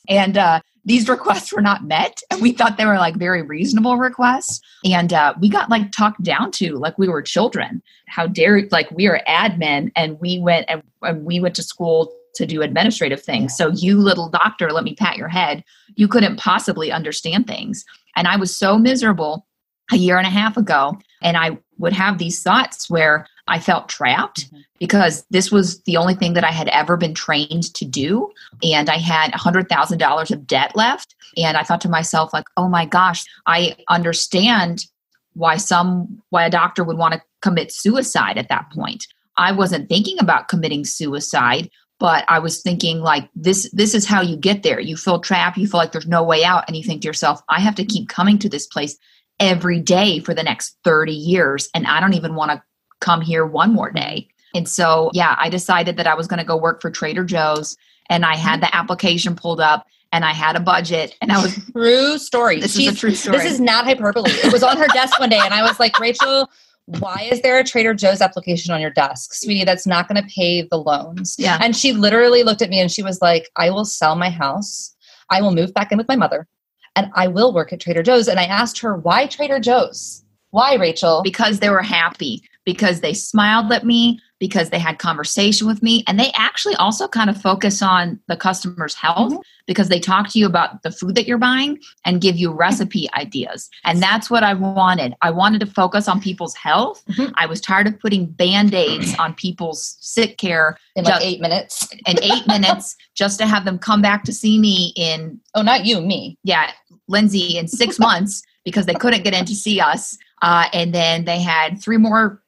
And 0.09 0.37
uh, 0.37 0.61
these 0.85 1.09
requests 1.09 1.53
were 1.53 1.61
not 1.61 1.85
met 1.85 2.21
and 2.31 2.43
we 2.43 2.53
thought 2.53 2.77
they 2.77 2.87
were 2.87 2.99
like 2.99 3.17
very 3.17 3.43
reasonable 3.43 3.97
requests. 3.97 4.61
And 4.85 5.13
uh, 5.13 5.35
we 5.41 5.49
got 5.49 5.71
like 5.71 5.93
talked 5.93 6.23
down 6.23 6.51
to 6.53 6.77
like 6.77 6.99
we 6.99 7.09
were 7.09 7.23
children. 7.23 7.83
How 8.09 8.27
dare 8.27 8.67
like 8.71 8.91
we 8.91 9.07
are 9.07 9.21
admin 9.29 9.93
and 9.95 10.19
we 10.21 10.39
went 10.41 10.67
and, 10.69 10.83
and 11.03 11.25
we 11.25 11.41
went 11.41 11.55
to 11.57 11.63
school 11.63 12.13
to 12.35 12.47
do 12.47 12.63
administrative 12.63 13.23
things. 13.23 13.57
So 13.57 13.69
you 13.69 13.99
little 13.99 14.29
doctor 14.29 14.71
let 14.71 14.85
me 14.85 14.95
pat 14.95 15.17
your 15.17 15.29
head. 15.29 15.63
You 15.95 16.09
couldn't 16.09 16.37
possibly 16.37 16.91
understand 16.91 17.47
things. 17.47 17.85
And 18.17 18.27
i 18.29 18.37
was 18.37 18.55
so 18.55 18.79
miserable 18.79 19.47
a 19.91 19.97
year 19.97 20.19
and 20.19 20.27
a 20.27 20.31
half 20.31 20.57
ago 20.57 20.99
and 21.23 21.37
i 21.37 21.59
would 21.79 21.93
have 21.93 22.19
these 22.19 22.43
thoughts 22.43 22.89
where 22.89 23.27
i 23.49 23.59
felt 23.59 23.89
trapped 23.89 24.51
Mhm. 24.53 24.65
because 24.79 25.25
this 25.31 25.51
was 25.51 25.81
the 25.83 25.97
only 25.97 26.15
thing 26.15 26.35
that 26.35 26.45
i 26.45 26.51
had 26.53 26.69
ever 26.69 26.97
been 26.97 27.15
trained 27.15 27.73
to 27.75 27.85
do 27.85 28.31
and 28.63 28.89
I 28.89 28.97
had 28.99 29.33
$100,000 29.33 30.31
of 30.31 30.47
debt 30.47 30.77
left. 30.77 31.15
And 31.37 31.57
I 31.57 31.63
thought 31.63 31.81
to 31.83 31.89
myself, 31.89 32.33
like, 32.33 32.45
oh 32.57 32.69
my 32.69 32.85
gosh, 32.87 33.25
I 33.47 33.77
understand 33.89 34.87
why 35.35 35.57
some, 35.57 36.23
why 36.31 36.45
a 36.45 36.51
doctor 36.51 36.85
would 36.85 36.99
want 36.99 37.15
to 37.15 37.23
commit 37.41 37.73
suicide 37.73 38.39
at 38.39 38.49
that 38.49 38.71
point. 38.71 39.07
I 39.39 39.51
wasn't 39.53 39.89
thinking 39.89 40.19
about 40.21 40.49
committing 40.49 40.85
suicide, 40.85 41.71
but 41.99 42.25
I 42.29 42.39
was 42.39 42.61
thinking 42.61 43.01
like 43.01 43.29
this, 43.35 43.69
this 43.73 43.95
is 43.95 44.07
how 44.07 44.21
you 44.21 44.37
get 44.37 44.63
there. 44.63 44.79
You 44.79 44.97
feel 44.97 45.19
trapped. 45.21 45.57
You 45.57 45.67
feel 45.67 45.79
like 45.79 45.93
there's 45.93 46.07
no 46.07 46.23
way 46.23 46.45
out. 46.45 46.65
And 46.69 46.77
you 46.77 46.83
think 46.85 47.03
to 47.03 47.09
yourself, 47.09 47.41
I 47.49 47.61
have 47.61 47.75
to 47.77 47.85
keep 47.85 48.09
coming 48.09 48.39
to 48.41 48.49
this 48.49 48.67
place 48.67 48.97
every 49.41 49.81
day 49.81 50.19
for 50.21 50.35
the 50.35 50.43
next 50.43 50.77
30 50.85 51.13
years. 51.13 51.69
And 51.75 51.87
I 51.87 51.99
don't 52.01 52.15
even 52.15 52.35
want 52.35 52.51
to 52.53 52.63
come 53.03 53.21
here 53.21 53.45
one 53.45 53.75
more 53.75 53.91
day. 53.91 54.29
And 54.55 54.69
so, 54.69 55.11
yeah, 55.13 55.37
I 55.39 55.49
decided 55.49 55.97
that 55.99 56.07
I 56.07 56.15
was 56.15 56.27
going 56.27 56.39
to 56.39 56.45
go 56.45 56.57
work 56.57 56.81
for 56.81 56.91
Trader 56.91 57.25
Joe's 57.25 57.77
and 58.09 58.25
I 58.25 58.37
had 58.37 58.61
the 58.61 58.75
application 58.75 59.35
pulled 59.35 59.61
up 59.61 59.87
and 60.13 60.25
I 60.25 60.33
had 60.33 60.57
a 60.57 60.61
budget 60.61 61.17
and 61.21 61.33
I 61.33 61.43
was 61.43 61.59
True 61.73 62.19
story. 62.19 62.61
this 62.61 62.79
is 62.79 62.89
a 62.89 62.95
true 62.95 63.15
story. 63.15 63.39
This 63.39 63.53
is 63.53 63.61
not 63.61 63.85
hyperbole. 63.87 64.31
It 64.31 64.53
was 64.53 64.63
on 64.63 64.77
her 64.77 64.87
desk 64.89 65.19
one 65.19 65.31
day, 65.31 65.41
and 65.43 65.55
I 65.55 65.63
was 65.63 65.81
like, 65.81 65.99
Rachel, 65.99 66.51
why 66.85 67.29
is 67.33 67.41
there 67.41 67.59
a 67.59 67.65
Trader 67.65 67.95
Joe's 67.95 68.21
application 68.21 68.75
on 68.75 68.81
your 68.81 68.91
desk, 68.91 69.33
sweetie? 69.33 69.65
That's 69.65 69.87
not 69.87 70.09
going 70.09 70.23
to 70.23 70.29
pay 70.29 70.63
the 70.63 70.77
loans. 70.77 71.37
Yeah. 71.39 71.59
And 71.63 71.75
she 71.75 71.95
literally 71.95 72.43
looked 72.43 72.61
at 72.61 72.69
me 72.69 72.79
and 72.79 72.93
she 72.93 73.03
was 73.03 73.23
like, 73.23 73.49
I 73.57 73.71
will 73.71 73.87
sell 73.87 74.15
my 74.15 74.29
house. 74.29 74.95
I 75.31 75.41
will 75.41 75.55
move 75.55 75.73
back 75.73 75.91
in 75.93 75.97
with 75.97 76.09
my 76.09 76.17
mother, 76.17 76.47
and 76.95 77.11
I 77.15 77.29
will 77.29 77.55
work 77.55 77.73
at 77.73 77.81
Trader 77.81 78.03
Joe's. 78.03 78.29
And 78.29 78.39
I 78.39 78.45
asked 78.45 78.79
her, 78.81 78.97
why 78.97 79.27
Trader 79.27 79.61
Joe's? 79.61 80.23
Why, 80.51 80.75
Rachel? 80.75 81.23
because 81.25 81.61
they 81.61 81.71
were 81.71 81.81
happy 81.81 82.43
because 82.65 83.01
they 83.01 83.15
smiled 83.15 83.73
at 83.73 83.85
me 83.85 84.21
because 84.39 84.71
they 84.71 84.79
had 84.79 84.99
conversation 84.99 85.67
with 85.69 85.83
me 85.83 86.03
and 86.09 86.19
they 86.19 86.33
actually 86.35 86.75
also 86.77 87.07
kind 87.07 87.31
of 87.31 87.41
focus 87.41 87.81
on 87.81 88.19
the 88.29 88.37
customer's 88.37 88.95
health 88.95 89.33
Mhm. 89.33 89.41
because 89.69 89.89
they 89.89 90.01
talk 90.01 90.29
to 90.31 90.39
you 90.39 90.47
about 90.47 90.83
the 90.83 90.91
food 90.91 91.15
that 91.15 91.27
you're 91.29 91.39
buying 91.39 91.79
and 92.05 92.21
give 92.21 92.37
you 92.37 92.51
recipe 92.53 93.09
ideas 93.15 93.71
and 93.85 94.03
that's 94.03 94.29
what 94.31 94.43
i 94.43 94.53
wanted 94.55 95.15
i 95.23 95.31
wanted 95.31 95.61
to 95.61 95.67
focus 95.67 96.09
on 96.09 96.21
people's 96.21 96.55
health 96.57 97.03
Mhm. 97.11 97.33
i 97.37 97.47
was 97.47 97.61
tired 97.61 97.87
of 97.87 97.99
putting 98.01 98.27
band-aids 98.27 99.15
on 99.19 99.35
people's 99.35 99.97
sick 100.01 100.39
care 100.39 100.77
in 100.97 101.05
like 101.05 101.23
eight 101.25 101.41
minutes. 101.41 101.89
in 102.07 102.21
eight 102.23 102.47
minutes 102.49 102.97
just 103.15 103.39
to 103.39 103.47
have 103.47 103.65
them 103.65 103.79
come 103.79 104.03
back 104.03 104.25
to 104.25 104.33
see 104.33 104.59
me 104.59 104.93
in 104.97 105.39
Oh, 105.55 105.63
not 105.63 105.85
you, 105.87 106.01
me. 106.01 106.37
yeah, 106.43 106.71
Lindsay 107.09 107.57
in 107.59 107.69
six 107.69 107.99
months 108.09 108.43
because 108.65 108.87
they 108.87 108.95
couldn't 108.95 109.23
get 109.25 109.35
in 109.35 109.45
to 109.45 109.55
see 109.55 109.81
us. 109.81 110.17
Uh, 110.41 110.65
and 110.73 110.95
then 110.95 111.25
they 111.25 111.41
had 111.41 111.81
three 111.81 111.97
more 111.99 112.41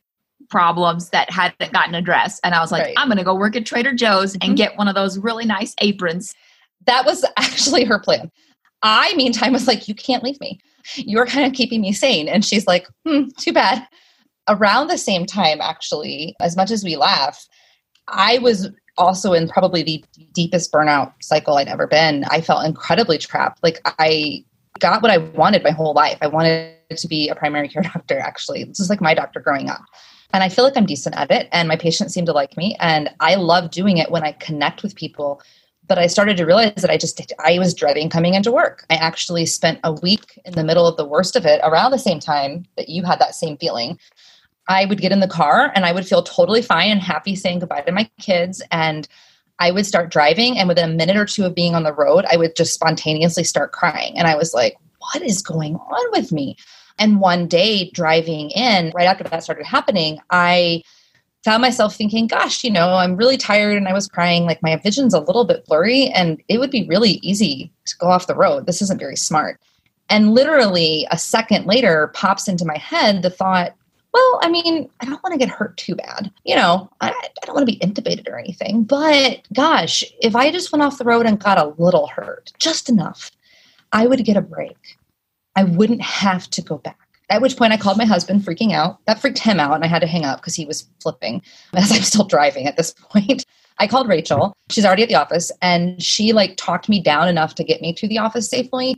problems 0.51 1.11
that 1.11 1.31
hadn't 1.31 1.73
gotten 1.73 1.95
addressed. 1.95 2.41
And 2.45 2.55
I 2.55 2.61
was 2.61 2.71
like, 2.73 2.83
Right. 2.85 2.95
I'm 2.97 3.09
going 3.09 3.19
to 3.19 3.25
go 3.25 3.35
work 3.35 3.57
at 3.57 3.67
Trader 3.67 3.93
Joe's 3.93 4.37
and 4.41 4.57
get 4.57 4.77
one 4.77 4.89
of 4.89 4.95
those 4.95 5.19
really 5.19 5.45
nice 5.47 5.75
aprons. 5.81 6.35
that 6.87 7.05
was 7.05 7.25
actually 7.37 7.85
her 7.85 7.99
plan. 7.99 8.31
I, 8.83 9.15
meantime, 9.15 9.53
was 9.53 9.67
like, 9.67 9.89
you 9.89 9.95
can't 9.95 10.23
leave 10.23 10.39
me. 10.41 10.61
You're 10.97 11.27
kind 11.27 11.47
of 11.47 11.55
keeping 11.55 11.81
me 11.81 11.93
sane. 11.93 12.29
And 12.29 12.45
she's 12.45 12.67
like, 12.67 12.87
hmm, 13.07 13.25
too 13.39 13.53
bad. 13.53 13.87
Around 14.49 14.89
the 14.89 14.99
same 14.99 15.25
time, 15.25 15.61
actually, 15.63 16.37
as 16.41 16.55
much 16.55 16.71
as 16.71 16.85
we 16.85 16.97
laugh, 16.97 17.47
I 18.09 18.37
was 18.39 18.69
also 18.99 19.33
in 19.33 19.49
probably 19.49 19.83
the 19.83 20.05
deepest 20.33 20.71
burnout 20.71 21.15
cycle 21.23 21.57
I'd 21.57 21.69
ever 21.69 21.87
been. 21.87 22.25
I 22.25 22.43
felt 22.43 22.67
incredibly 22.67 23.17
trapped. 23.17 23.63
Like 23.63 23.81
I 23.99 24.45
got 24.81 25.03
what 25.03 25.11
I 25.11 25.19
wanted 25.19 25.65
my 25.65 25.71
whole 25.71 25.95
life. 25.95 26.19
I 26.21 26.27
wanted 26.27 26.75
to 26.95 27.09
be 27.09 27.29
a 27.29 27.35
primary 27.35 27.69
care 27.69 27.83
doctor, 27.95 28.19
actually. 28.19 28.65
This 28.65 28.81
is 28.81 28.91
like 28.91 29.01
my 29.01 29.15
doctor 29.15 29.41
growing 29.41 29.71
up. 29.71 29.81
And 30.35 30.43
I 30.43 30.51
feel 30.51 30.65
like 30.65 30.77
I'm 30.77 30.85
decent 30.85 31.17
at 31.17 31.31
it, 31.31 31.49
and 31.53 31.69
my 31.69 31.77
patients 31.77 32.13
seem 32.13 32.27
to 32.27 32.33
like 32.33 32.57
me. 32.57 32.77
And 32.81 33.09
I 33.21 33.37
love 33.37 33.71
doing 33.71 33.99
it 33.99 34.11
when 34.11 34.25
I 34.25 34.33
connect 34.33 34.83
with 34.83 34.97
people 34.97 35.41
but 35.87 35.99
I 35.99 36.07
started 36.07 36.37
to 36.39 36.47
realize 36.47 36.75
that 36.77 36.91
I 36.91 36.97
just 36.97 37.33
I 37.45 37.59
was 37.59 37.75
dreading 37.75 38.09
coming 38.09 38.35
into 38.35 38.51
work. 38.51 38.85
I 38.91 38.95
actually 38.95 39.47
spent 39.47 39.81
a 39.85 39.93
week 39.93 40.39
in 40.45 40.55
the 40.55 40.65
middle 40.65 40.87
of 40.87 40.97
the 40.97 41.05
worst 41.05 41.37
of 41.37 41.45
it 41.45 41.61
around 41.63 41.91
the 41.91 41.99
same 41.99 42.21
time 42.21 42.65
that 42.77 42.89
you 42.89 43.03
had 43.03 43.19
that 43.19 43.35
same 43.35 43.57
feeling. 43.59 43.99
I 44.69 44.87
would 44.87 45.01
get 45.01 45.13
in 45.13 45.21
the 45.21 45.29
car 45.29 45.71
and 45.75 45.85
I 45.85 45.93
would 45.93 46.07
feel 46.07 46.23
totally 46.23 46.63
fine 46.63 46.91
and 46.91 47.01
happy 47.01 47.37
saying 47.37 47.59
goodbye 47.59 47.83
to 47.83 47.93
my 47.93 48.09
kids 48.19 48.63
and 48.71 49.07
I 49.59 49.71
would 49.71 49.85
start 49.85 50.11
driving 50.11 50.59
and 50.59 50.69
within 50.69 50.91
a 50.91 50.95
minute 50.95 51.19
or 51.19 51.27
two 51.27 51.45
of 51.45 51.55
being 51.55 51.75
on 51.75 51.83
the 51.83 51.93
road 51.93 52.25
I 52.31 52.39
would 52.39 52.57
just 52.57 52.73
spontaneously 52.73 53.45
start 53.45 53.73
crying 53.73 54.19
and 54.19 54.27
I 54.27 54.37
was 54.37 54.55
like 54.55 54.77
what 55.13 55.23
is 55.23 55.43
going 55.43 55.75
on 55.75 56.11
with 56.13 56.33
me? 56.33 56.57
And 56.99 57.21
one 57.21 57.49
day 57.49 57.91
driving 57.91 58.51
in 58.51 58.93
right 58.95 59.07
after 59.07 59.25
that 59.25 59.43
started 59.43 59.67
happening 59.67 60.19
I 60.31 60.83
found 61.45 61.61
myself 61.61 61.95
thinking, 61.95 62.27
gosh, 62.27 62.65
you 62.65 62.71
know, 62.71 62.95
I'm 62.95 63.17
really 63.17 63.37
tired 63.37 63.77
and 63.77 63.87
I 63.87 63.93
was 63.93 64.09
crying. 64.09 64.47
Like 64.47 64.63
my 64.63 64.77
vision's 64.77 65.13
a 65.13 65.21
little 65.21 65.45
bit 65.45 65.67
blurry 65.67 66.09
and 66.09 66.43
it 66.49 66.59
would 66.59 66.71
be 66.71 66.87
really 66.89 67.13
easy 67.23 67.71
to 67.85 67.97
go 67.99 68.07
off 68.07 68.27
the 68.27 68.35
road. 68.35 68.67
This 68.67 68.81
isn't 68.81 68.99
very 68.99 69.17
smart. 69.17 69.61
And 70.09 70.33
literally 70.33 71.07
a 71.11 71.19
second 71.19 71.67
later 71.67 72.11
pops 72.15 72.49
into 72.49 72.65
my 72.65 72.79
head 72.79 73.23
the 73.23 73.31
thought, 73.31 73.75
well, 74.13 74.41
I 74.43 74.49
mean, 74.49 74.89
I 75.01 75.05
don't 75.05 75.23
want 75.23 75.33
to 75.33 75.39
get 75.39 75.55
hurt 75.55 75.77
too 75.77 75.95
bad. 75.97 76.31
You 76.45 76.57
know, 76.57 76.89
I, 77.01 77.11
I 77.11 77.47
don't 77.47 77.55
want 77.55 77.69
to 77.69 77.73
be 77.73 77.81
intubated 77.81 78.29
or 78.29 78.39
anything. 78.39 78.85
But 78.85 79.43
gosh, 79.53 80.03
if 80.23 80.35
I 80.35 80.51
just 80.51 80.73
went 80.73 80.83
off 80.83 80.99
the 80.99 81.05
road 81.05 81.27
and 81.27 81.39
got 81.39 81.59
a 81.59 81.75
little 81.83 82.07
hurt, 82.07 82.53
just 82.59 82.89
enough, 82.89 83.31
I 83.93 84.07
would 84.07 84.25
get 84.25 84.37
a 84.37 84.43
break. 84.43 84.97
I 85.57 85.65
wouldn't 85.65 86.03
have 86.03 86.49
to 86.51 86.63
go 86.63 86.79
back. 86.79 86.99
At 87.31 87.41
which 87.41 87.57
point 87.57 87.73
I 87.73 87.79
called 87.79 87.97
my 87.97 88.05
husband, 88.05 88.43
freaking 88.43 88.73
out. 88.73 88.99
That 89.07 89.21
freaked 89.21 89.39
him 89.39 89.59
out, 89.59 89.75
and 89.75 89.85
I 89.85 89.87
had 89.87 90.01
to 90.01 90.07
hang 90.07 90.25
up 90.25 90.41
because 90.41 90.55
he 90.55 90.67
was 90.67 90.87
flipping 91.01 91.43
as 91.75 91.91
I'm 91.91 92.03
still 92.03 92.25
driving 92.25 92.67
at 92.67 92.77
this 92.77 92.93
point. 92.93 93.45
I 93.79 93.89
called 93.89 94.09
Rachel. 94.09 94.57
She's 94.71 94.85
already 94.85 95.03
at 95.03 95.09
the 95.09 95.17
office, 95.17 95.51
and 95.61 96.01
she 96.03 96.33
like 96.33 96.57
talked 96.57 96.89
me 96.89 97.01
down 97.01 97.29
enough 97.29 97.55
to 97.57 97.65
get 97.65 97.81
me 97.81 97.93
to 97.95 98.07
the 98.07 98.19
office 98.19 98.49
safely. 98.49 98.97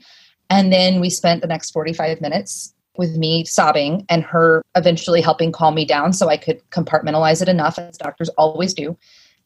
And 0.50 0.72
then 0.72 1.00
we 1.00 1.08
spent 1.10 1.40
the 1.40 1.48
next 1.48 1.70
45 1.70 2.20
minutes 2.20 2.75
with 2.98 3.16
me 3.16 3.44
sobbing 3.44 4.04
and 4.08 4.22
her 4.22 4.62
eventually 4.75 5.20
helping 5.20 5.52
calm 5.52 5.75
me 5.75 5.84
down 5.84 6.12
so 6.12 6.28
I 6.28 6.36
could 6.36 6.60
compartmentalize 6.70 7.42
it 7.42 7.48
enough, 7.48 7.78
as 7.78 7.98
doctors 7.98 8.28
always 8.30 8.75
do, 8.75 8.96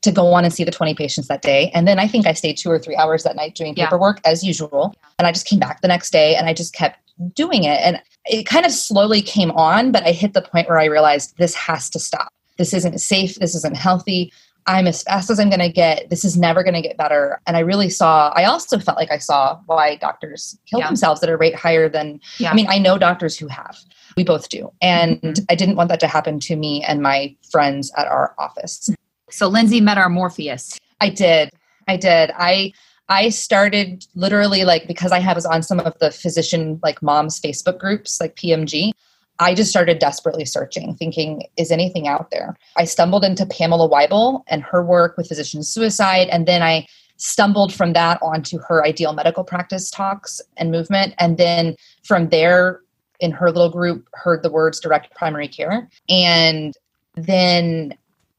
to 0.03 0.11
go 0.11 0.33
on 0.33 0.45
and 0.45 0.53
see 0.53 0.65
the 0.65 0.71
20 0.71 0.95
patients 0.95 1.29
that 1.29 1.43
day. 1.43 1.71
And 1.75 1.87
then 1.87 1.99
I 1.99 2.07
think 2.07 2.27
I 2.27 2.33
stayed 2.33 2.57
two 2.57 2.71
or 2.71 2.79
three 2.79 2.97
hours 2.97 3.23
that 3.25 3.37
night 3.37 3.55
doing 3.55 3.75
Yeah. 3.77 3.87
paperwork 3.87 4.21
as 4.25 4.43
usual. 4.43 4.95
And 5.19 5.27
I 5.27 5.33
just 5.33 5.47
came 5.47 5.59
back 5.59 5.83
the 5.83 5.89
next 5.89 6.11
day 6.11 6.35
and 6.37 6.49
I 6.49 6.55
just 6.55 6.73
kept 6.73 6.99
doing 7.35 7.65
it. 7.65 7.81
And 7.83 8.01
it 8.25 8.45
kind 8.47 8.65
of 8.65 8.73
slowly 8.73 9.21
came 9.21 9.51
on, 9.53 9.93
but 9.93 10.05
I 10.05 10.13
hit 10.13 10.33
the 10.33 10.43
point 10.43 10.69
where 10.69 10.79
I 10.79 10.87
realized 10.87 11.37
this 11.37 11.55
has 11.55 11.91
to 11.91 11.99
stop. 11.99 12.33
This 12.57 12.73
isn't 12.73 12.99
safe. 13.01 13.35
This 13.37 13.55
isn't 13.55 13.77
healthy. 13.77 14.33
I'm 14.67 14.87
as 14.87 15.03
fast 15.03 15.31
as 15.31 15.41
I'm 15.41 15.49
going 15.49 15.61
to 15.61 15.71
get. 15.71 16.09
This 16.11 16.25
is 16.25 16.37
never 16.37 16.63
going 16.63 16.75
to 16.75 16.83
get 16.83 16.97
better. 16.97 17.41
And 17.47 17.57
I 17.57 17.61
really 17.61 17.89
saw, 17.91 18.31
I 18.35 18.45
also 18.45 18.79
felt 18.79 18.97
like 18.99 19.11
I 19.11 19.19
saw 19.19 19.59
why 19.67 19.97
doctors 19.97 20.57
kill 20.69 20.81
Yeah. 20.81 20.87
themselves 20.87 21.23
at 21.23 21.29
a 21.29 21.37
rate 21.37 21.55
higher 21.55 21.89
than, 21.89 22.21
Yeah. 22.39 22.51
I 22.51 22.55
mean, 22.55 22.67
I 22.69 22.79
know 22.79 22.97
doctors 22.99 23.37
who 23.39 23.49
have. 23.49 23.77
We 24.17 24.25
both 24.25 24.49
do. 24.49 24.71
And 24.83 25.21
Mhm. 25.21 25.47
I 25.51 25.55
didn't 25.55 25.77
want 25.77 25.89
that 25.89 26.01
to 26.01 26.07
happen 26.07 26.41
to 26.41 26.57
me 26.57 26.85
and 26.85 27.01
my 27.03 27.35
friends 27.51 27.91
at 27.97 28.07
our 28.07 28.35
office. 28.39 28.91
So 29.33 29.49
Lindsay 29.49 29.81
met 29.81 29.99
our 29.99 30.09
Morpheus. 30.09 30.79
I 31.01 31.09
did. 31.09 31.51
I 31.89 31.97
did. 31.97 32.31
I 32.37 32.73
I 33.09 33.31
started 33.31 34.07
literally 34.15 34.65
like 34.65 34.87
because 34.87 35.11
I 35.11 35.19
had 35.19 35.35
was 35.35 35.45
on 35.45 35.63
some 35.63 35.81
of 35.81 35.99
the 35.99 36.13
physician 36.13 36.79
like 36.83 37.03
moms 37.03 37.41
Facebook 37.41 37.79
groups 37.79 38.21
like 38.21 38.37
PMG. 38.37 38.93
I 39.41 39.55
just 39.55 39.71
started 39.71 39.99
desperately 39.99 40.45
searching, 40.45 40.95
thinking, 40.95 41.45
is 41.57 41.73
anything 41.73 42.07
out 42.07 42.31
there? 42.31 42.57
I 42.77 42.85
stumbled 42.85 43.25
into 43.25 43.47
Pamela 43.47 43.89
Wible 43.89 44.43
and 44.49 44.63
her 44.63 44.85
work 44.85 45.17
with 45.17 45.29
physician 45.29 45.63
suicide, 45.63 46.29
and 46.29 46.47
then 46.47 46.63
I 46.63 46.87
stumbled 47.17 47.73
from 47.73 47.95
that 47.95 48.19
onto 48.23 48.59
her 48.59 48.85
ideal 48.85 49.15
medical 49.15 49.43
practice 49.43 49.91
talks 49.91 50.43
and 50.59 50.71
movement, 50.71 51.15
and 51.19 51.39
then 51.39 51.75
from 52.05 52.29
there, 52.29 52.83
in 53.19 53.31
her 53.31 53.51
little 53.51 53.71
group, 53.71 54.09
heard 54.13 54.43
the 54.43 54.51
words 54.51 54.79
direct 54.79 55.15
primary 55.15 55.49
care, 55.49 55.89
and 56.09 56.75
then 57.17 57.97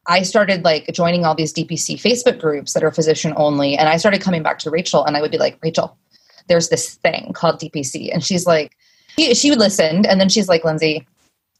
I 0.07 0.23
started 0.23 0.63
like 0.63 0.87
joining 0.93 1.25
all 1.25 1.35
these 1.35 1.53
DPC 1.53 2.01
Facebook 2.01 2.39
groups 2.39 2.73
that 2.73 2.83
are 2.83 2.91
physician 2.91 3.33
only. 3.37 3.77
And 3.77 3.87
I 3.87 3.97
started 3.97 4.21
coming 4.21 4.41
back 4.41 4.59
to 4.59 4.69
Rachel 4.69 5.05
and 5.05 5.15
I 5.15 5.21
would 5.21 5.31
be 5.31 5.37
like, 5.37 5.59
Rachel, 5.61 5.95
there's 6.47 6.69
this 6.69 6.95
thing 6.95 7.33
called 7.33 7.59
DPC. 7.59 8.11
And 8.11 8.23
she's 8.23 8.45
like, 8.45 8.75
she, 9.17 9.33
she 9.35 9.49
would 9.49 9.59
listen. 9.59 10.05
And 10.05 10.19
then 10.19 10.29
she's 10.29 10.49
like, 10.49 10.63
Lindsay, 10.63 11.07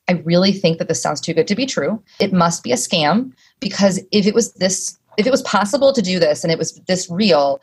I 0.08 0.14
really 0.14 0.52
think 0.52 0.80
that 0.80 0.88
this 0.88 1.02
sounds 1.02 1.22
too 1.22 1.34
good 1.34 1.48
to 1.48 1.56
be 1.56 1.66
true. 1.66 2.02
It 2.20 2.34
must 2.34 2.64
be 2.64 2.72
a 2.72 2.76
scam 2.76 3.34
because 3.60 4.00
if 4.12 4.26
it 4.26 4.34
was 4.34 4.54
this, 4.54 4.98
if 5.18 5.28
it 5.28 5.32
was 5.32 5.44
possible 5.44 5.94
to 5.94 6.02
do 6.02 6.20
this 6.20 6.44
and 6.44 6.52
it 6.52 6.58
was 6.58 6.76
this 6.88 7.10
real, 7.10 7.62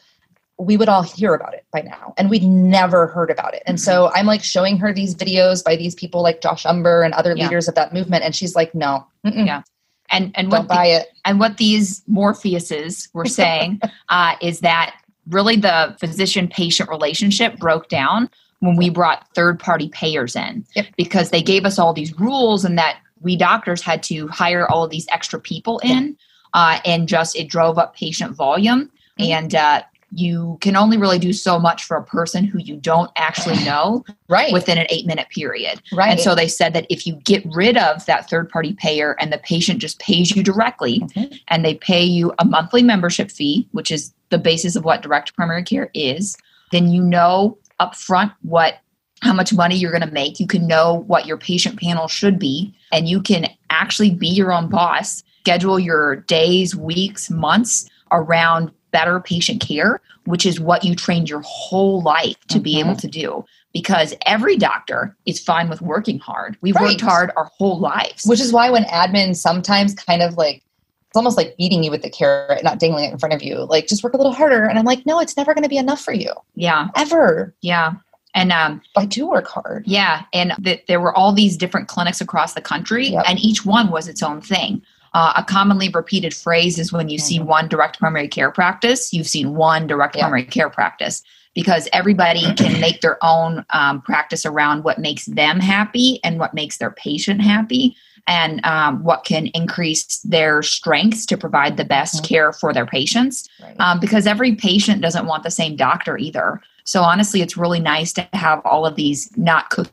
we 0.58 0.76
would 0.76 0.88
all 0.88 1.02
hear 1.02 1.34
about 1.34 1.54
it 1.54 1.64
by 1.72 1.80
now 1.80 2.14
and 2.16 2.30
we'd 2.30 2.44
never 2.44 3.08
heard 3.08 3.30
about 3.30 3.54
it. 3.54 3.62
And 3.66 3.80
so 3.80 4.06
mm-hmm. 4.06 4.16
I'm 4.16 4.26
like 4.26 4.42
showing 4.44 4.76
her 4.78 4.92
these 4.92 5.14
videos 5.14 5.64
by 5.64 5.76
these 5.76 5.94
people 5.94 6.22
like 6.22 6.40
Josh 6.40 6.64
Umbehr 6.64 7.04
and 7.04 7.14
other 7.14 7.34
Yeah. 7.36 7.44
leaders 7.44 7.66
of 7.68 7.74
that 7.74 7.92
movement. 7.92 8.24
And 8.24 8.34
she's 8.34 8.54
like, 8.54 8.74
no, 8.74 9.06
Yeah. 9.24 9.62
And 10.10 10.32
and 10.34 10.50
don't 10.50 10.60
what 10.60 10.68
the- 10.68 10.90
it. 11.00 11.08
and 11.24 11.38
what 11.40 11.56
these 11.58 12.02
Morpheuses 12.10 13.08
were 13.14 13.26
saying 13.26 13.80
uh, 14.08 14.34
is 14.40 14.60
that 14.60 14.94
really 15.28 15.56
the 15.56 15.94
physician 16.00 16.48
patient 16.48 16.88
relationship 16.88 17.58
broke 17.58 17.88
down 17.88 18.30
when 18.60 18.76
we 18.76 18.88
brought 18.90 19.26
third 19.34 19.58
party 19.60 19.88
payers 19.90 20.34
in 20.34 20.64
Yep. 20.74 20.86
because 20.96 21.30
they 21.30 21.42
gave 21.42 21.64
us 21.64 21.78
all 21.78 21.92
these 21.92 22.18
rules 22.18 22.64
and 22.64 22.78
that 22.78 22.98
we 23.20 23.36
doctors 23.36 23.82
had 23.82 24.02
to 24.04 24.26
hire 24.28 24.66
all 24.70 24.84
of 24.84 24.90
these 24.90 25.06
extra 25.10 25.38
people 25.38 25.78
in 25.80 26.16
uh, 26.54 26.80
and 26.84 27.08
just 27.08 27.36
it 27.36 27.48
drove 27.48 27.78
up 27.78 27.94
patient 27.94 28.34
volume 28.34 28.90
Mhm. 29.20 29.28
and 29.30 29.54
uh, 29.54 29.82
you 30.10 30.56
can 30.60 30.74
only 30.76 30.96
really 30.96 31.18
do 31.18 31.32
so 31.32 31.58
much 31.58 31.84
for 31.84 31.96
a 31.96 32.02
person 32.04 32.44
who 32.44 32.58
you 32.58 32.76
don't 32.76 33.10
actually 33.16 33.62
know 33.64 34.04
Right. 34.28 34.52
within 34.52 34.78
an 34.78 34.86
eight 34.90 35.06
minute 35.06 35.28
period 35.30 35.80
right. 35.92 36.10
and 36.10 36.20
so 36.20 36.34
they 36.34 36.48
said 36.48 36.72
that 36.74 36.86
if 36.88 37.06
you 37.06 37.14
get 37.24 37.44
rid 37.46 37.76
of 37.76 38.04
that 38.06 38.28
third 38.28 38.48
party 38.48 38.72
payer 38.74 39.16
and 39.20 39.32
the 39.32 39.38
patient 39.38 39.80
just 39.80 39.98
pays 39.98 40.34
you 40.34 40.42
directly 40.42 41.00
Mhm. 41.00 41.38
and 41.48 41.64
they 41.64 41.74
pay 41.74 42.02
you 42.04 42.32
a 42.38 42.44
monthly 42.44 42.82
membership 42.82 43.30
fee, 43.30 43.68
which 43.72 43.90
is 43.90 44.12
the 44.30 44.38
basis 44.38 44.76
of 44.76 44.84
what 44.84 45.02
direct 45.02 45.34
primary 45.34 45.62
care 45.62 45.90
is, 45.94 46.36
then 46.72 46.88
you 46.88 47.02
know 47.02 47.58
upfront 47.80 48.32
what 48.42 48.78
how 49.20 49.32
much 49.32 49.52
money 49.52 49.74
you're 49.74 49.90
going 49.90 50.06
to 50.06 50.12
make. 50.14 50.38
You 50.38 50.46
can 50.46 50.66
know 50.68 51.02
what 51.08 51.26
your 51.26 51.36
patient 51.38 51.80
panel 51.80 52.06
should 52.06 52.38
be 52.38 52.72
and 52.92 53.08
you 53.08 53.20
can 53.20 53.48
actually 53.68 54.10
be 54.10 54.28
your 54.28 54.52
own 54.52 54.68
boss, 54.68 55.24
schedule 55.40 55.78
your 55.78 56.16
days, 56.16 56.76
weeks, 56.76 57.28
months 57.28 57.88
around 58.12 58.70
better 58.98 59.20
patient 59.20 59.60
care, 59.60 60.00
which 60.24 60.44
is 60.44 60.58
what 60.58 60.84
you 60.84 60.94
trained 60.94 61.30
your 61.30 61.42
whole 61.44 62.02
life 62.02 62.36
to 62.48 62.58
be 62.58 62.74
Mhm. 62.74 62.80
able 62.80 62.96
to 62.96 63.06
do 63.06 63.44
because 63.72 64.14
every 64.26 64.56
doctor 64.56 65.14
is 65.24 65.38
fine 65.38 65.68
with 65.68 65.80
working 65.80 66.18
hard. 66.18 66.56
We've 66.62 66.74
Right. 66.74 66.88
worked 66.88 67.00
hard 67.00 67.30
our 67.36 67.48
whole 67.58 67.78
lives. 67.78 68.24
Which 68.24 68.40
is 68.40 68.52
why 68.52 68.70
when 68.70 68.84
admin 68.84 69.36
sometimes 69.36 69.94
kind 69.94 70.22
of 70.22 70.36
like 70.36 70.62
it's 71.10 71.16
almost 71.16 71.36
like 71.38 71.56
beating 71.56 71.82
you 71.84 71.90
with 71.90 72.02
the 72.02 72.10
carrot, 72.10 72.62
not 72.62 72.78
dangling 72.78 73.04
it 73.06 73.12
in 73.12 73.18
front 73.18 73.34
of 73.34 73.42
you. 73.42 73.64
Like 73.70 73.86
just 73.88 74.02
work 74.04 74.12
a 74.14 74.18
little 74.18 74.34
harder. 74.34 74.64
And 74.64 74.78
I'm 74.78 74.84
like, 74.84 75.06
no, 75.06 75.20
it's 75.20 75.36
never 75.38 75.54
going 75.54 75.62
to 75.62 75.68
be 75.68 75.78
enough 75.78 76.00
for 76.02 76.12
you 76.12 76.32
yeah, 76.54 76.88
ever. 76.96 77.54
yeah. 77.62 77.92
And 78.34 78.52
um, 78.52 78.82
I 78.96 79.06
do 79.06 79.26
work 79.26 79.48
hard. 79.48 79.84
yeah, 79.86 80.24
and 80.34 80.52
th- 80.62 80.84
there 80.86 81.00
were 81.00 81.14
all 81.16 81.32
these 81.32 81.56
different 81.56 81.88
clinics 81.88 82.20
across 82.20 82.52
the 82.52 82.60
country, 82.60 83.08
Yep. 83.08 83.24
and 83.26 83.38
each 83.38 83.64
one 83.64 83.90
was 83.90 84.06
its 84.06 84.22
own 84.22 84.42
thing. 84.42 84.82
Uh, 85.18 85.32
a 85.34 85.42
commonly 85.42 85.88
repeated 85.88 86.32
phrase 86.32 86.78
is 86.78 86.92
when 86.92 87.08
you've 87.08 87.20
seen 87.20 87.42
Mhm. 87.42 87.46
one 87.46 87.66
direct 87.68 87.98
primary 87.98 88.28
care 88.28 88.52
practice, 88.52 89.12
you've 89.12 89.26
seen 89.26 89.56
one 89.56 89.88
direct 89.88 90.14
Yeah. 90.14 90.22
primary 90.22 90.44
care 90.44 90.70
practice 90.70 91.24
because 91.56 91.88
everybody 91.92 92.54
can 92.54 92.80
make 92.80 93.00
their 93.00 93.18
own 93.20 93.64
um, 93.70 94.00
practice 94.00 94.46
around 94.46 94.84
what 94.84 95.00
makes 95.00 95.26
them 95.26 95.58
happy 95.58 96.20
and 96.22 96.38
what 96.38 96.54
makes 96.54 96.76
their 96.78 96.92
patient 96.92 97.40
happy 97.40 97.96
and 98.28 98.64
um, 98.64 99.02
what 99.02 99.24
can 99.24 99.48
increase 99.54 100.18
their 100.18 100.62
strengths 100.62 101.26
to 101.26 101.36
provide 101.36 101.76
the 101.78 101.84
best 101.84 102.22
Mhm. 102.22 102.28
care 102.28 102.52
for 102.52 102.72
their 102.72 102.86
patients 102.86 103.48
Right. 103.60 103.74
um, 103.80 103.98
because 103.98 104.24
every 104.24 104.54
patient 104.54 105.02
doesn't 105.02 105.26
want 105.26 105.42
the 105.42 105.50
same 105.50 105.74
doctor 105.74 106.16
either. 106.16 106.60
So 106.84 107.02
honestly, 107.02 107.42
it's 107.42 107.56
really 107.56 107.80
nice 107.80 108.12
to 108.12 108.28
have 108.34 108.60
all 108.64 108.86
of 108.86 108.94
these 108.94 109.30
not 109.36 109.70
cookie 109.70 109.90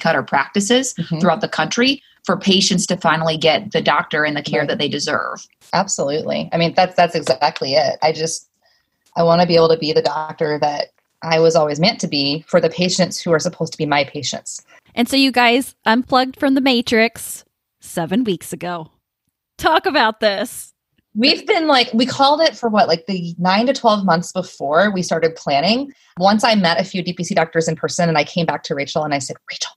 cutter 0.00 0.24
practices 0.24 0.92
Mhm. 0.98 1.20
throughout 1.20 1.40
the 1.40 1.46
country 1.60 2.02
for 2.26 2.36
patients 2.36 2.86
to 2.86 2.96
finally 2.96 3.38
get 3.38 3.70
the 3.72 3.80
doctor 3.80 4.24
and 4.24 4.36
the 4.36 4.42
care 4.42 4.60
Right. 4.60 4.68
that 4.68 4.78
they 4.78 4.88
deserve. 4.88 5.46
Absolutely. 5.72 6.50
I 6.52 6.58
mean, 6.58 6.74
that's 6.74 6.94
that's 6.96 7.14
exactly 7.14 7.74
it. 7.74 7.98
I 8.02 8.12
just 8.12 8.50
I 9.16 9.22
want 9.22 9.40
to 9.40 9.46
be 9.46 9.54
able 9.54 9.68
to 9.70 9.78
be 9.78 9.92
the 9.92 10.02
doctor 10.02 10.58
that 10.60 10.88
I 11.22 11.38
was 11.40 11.56
always 11.56 11.80
meant 11.80 12.00
to 12.00 12.08
be 12.08 12.44
for 12.48 12.60
the 12.60 12.68
patients 12.68 13.18
who 13.20 13.32
are 13.32 13.38
supposed 13.38 13.72
to 13.72 13.78
be 13.78 13.86
my 13.86 14.04
patients. 14.04 14.62
And 14.94 15.08
so 15.08 15.16
you 15.16 15.32
guys 15.32 15.74
unplugged 15.86 16.38
from 16.38 16.54
the 16.54 16.60
Matrix 16.60 17.44
seven 17.80 18.24
weeks 18.24 18.52
ago. 18.52 18.90
Talk 19.56 19.86
about 19.86 20.20
this. 20.20 20.72
We've 21.14 21.46
been 21.46 21.66
like 21.66 21.90
we 21.94 22.04
called 22.04 22.42
it 22.42 22.56
for 22.56 22.68
what 22.68 22.88
like 22.88 23.06
the 23.06 23.34
9 23.38 23.66
to 23.68 23.72
12 23.72 24.04
months 24.04 24.32
before 24.32 24.90
we 24.92 25.00
started 25.02 25.34
planning. 25.34 25.92
Once 26.18 26.44
I 26.44 26.54
met 26.56 26.78
a 26.78 26.84
few 26.84 27.02
DPC 27.02 27.34
doctors 27.34 27.68
in 27.68 27.76
person 27.76 28.08
and 28.08 28.18
I 28.18 28.24
came 28.24 28.44
back 28.44 28.62
to 28.64 28.74
Rachel 28.74 29.02
and 29.02 29.14
I 29.14 29.18
said, 29.18 29.36
"Rachel, 29.50 29.72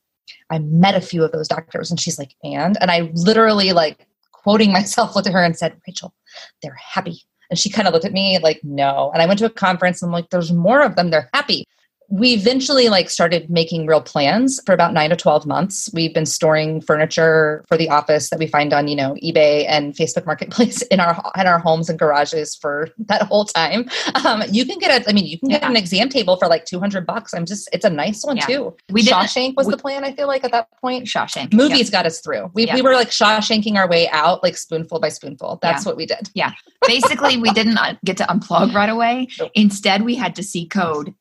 I 0.50 0.60
met 0.60 0.96
a 0.96 1.02
few 1.02 1.24
of 1.24 1.32
those 1.32 1.48
doctors." 1.48 1.90
And 1.90 2.00
she's 2.00 2.20
like, 2.20 2.36
"And?" 2.44 2.78
And 2.82 2.92
I 2.92 3.12
literally 3.14 3.74
like 3.74 4.08
quoting 4.32 4.72
myself 4.80 5.16
looked 5.16 5.28
at 5.28 5.34
her 5.34 5.44
and 5.44 5.58
said, 5.58 5.76
"Rachel, 5.88 6.14
they're 6.62 6.74
happy." 6.76 7.24
And 7.50 7.58
she 7.58 7.70
kind 7.70 7.88
of 7.88 7.94
looked 7.94 8.06
at 8.06 8.14
me 8.14 8.40
like, 8.40 8.62
"No." 8.64 9.12
And 9.14 9.22
I 9.22 9.26
went 9.26 9.40
to 9.40 9.46
a 9.46 9.50
conference 9.50 10.02
and 10.02 10.10
I'm 10.10 10.14
like, 10.14 10.30
"There's 10.30 10.52
more 10.52 10.82
of 10.82 10.96
them. 10.96 11.10
They're 11.10 11.30
happy." 11.34 11.66
We 12.12 12.34
eventually 12.34 12.90
like 12.90 13.10
started 13.10 13.50
making 13.50 13.86
real 13.86 14.02
plans 14.02 14.60
for 14.66 14.74
about 14.74 14.94
nine 14.94 15.10
to 15.12 15.16
12 15.16 15.46
months 15.46 15.90
we've 15.94 16.14
been 16.14 16.26
storing 16.26 16.82
furniture 16.82 17.64
for 17.68 17.78
the 17.78 17.88
office 17.90 18.30
that 18.32 18.40
we 18.40 18.48
find 18.48 18.74
on 18.74 18.88
you 18.88 18.96
know 18.96 19.16
ebay 19.24 19.66
and 19.68 19.96
facebook 19.96 20.26
marketplace 20.26 20.82
in 20.92 21.00
our 21.00 21.22
in 21.38 21.46
our 21.46 21.60
homes 21.60 21.88
and 21.90 22.00
garages 22.00 22.56
for 22.56 22.88
that 22.98 23.22
whole 23.24 23.46
time 23.46 23.88
um, 24.26 24.42
you 24.52 24.66
can 24.66 24.80
get 24.80 25.06
a 25.06 25.10
i 25.10 25.14
mean 25.14 25.26
you 25.26 25.38
can 25.38 25.50
get 25.50 25.62
Yeah. 25.62 25.70
an 25.70 25.76
exam 25.76 26.10
table 26.10 26.36
for 26.38 26.48
like 26.48 26.66
200 26.66 27.06
bucks 27.06 27.34
i'm 27.34 27.46
just 27.46 27.70
it's 27.72 27.86
a 27.86 27.90
nice 27.90 28.24
one 28.24 28.38
Yeah. 28.38 28.46
too 28.46 28.76
We 28.90 29.04
did 29.04 29.14
shawshank 29.14 29.56
was 29.56 29.68
we- 29.68 29.72
the 29.72 29.78
plan 29.78 30.04
i 30.04 30.12
feel 30.14 30.28
like 30.28 30.44
at 30.44 30.52
that 30.52 30.68
point 30.82 31.06
Shawshank. 31.06 31.54
movies 31.54 31.90
got 31.90 32.06
us 32.08 32.22
through 32.22 32.50
we, 32.56 32.66
Yeah. 32.66 32.76
we 32.76 32.82
were 32.82 32.94
like 32.94 33.10
shawshanking 33.10 33.76
our 33.76 33.88
way 33.88 34.10
out 34.10 34.42
like 34.42 34.58
spoonful 34.58 35.00
by 35.00 35.10
spoonful 35.10 35.60
that's 35.62 35.86
Yeah. 35.86 35.90
what 35.90 35.98
we 35.98 36.06
did 36.06 36.30
Yeah. 36.34 36.52
Basically, 36.88 37.36
we 37.38 37.52
didn't 37.52 37.78
uh, 37.78 37.94
get 38.06 38.16
to 38.18 38.24
unplug 38.24 38.74
right 38.74 38.90
away. 38.90 39.28
Nope. 39.40 39.52
Instead, 39.54 40.04
we 40.06 40.16
had 40.16 40.34
to 40.36 40.42
see 40.44 40.66
code 40.66 41.14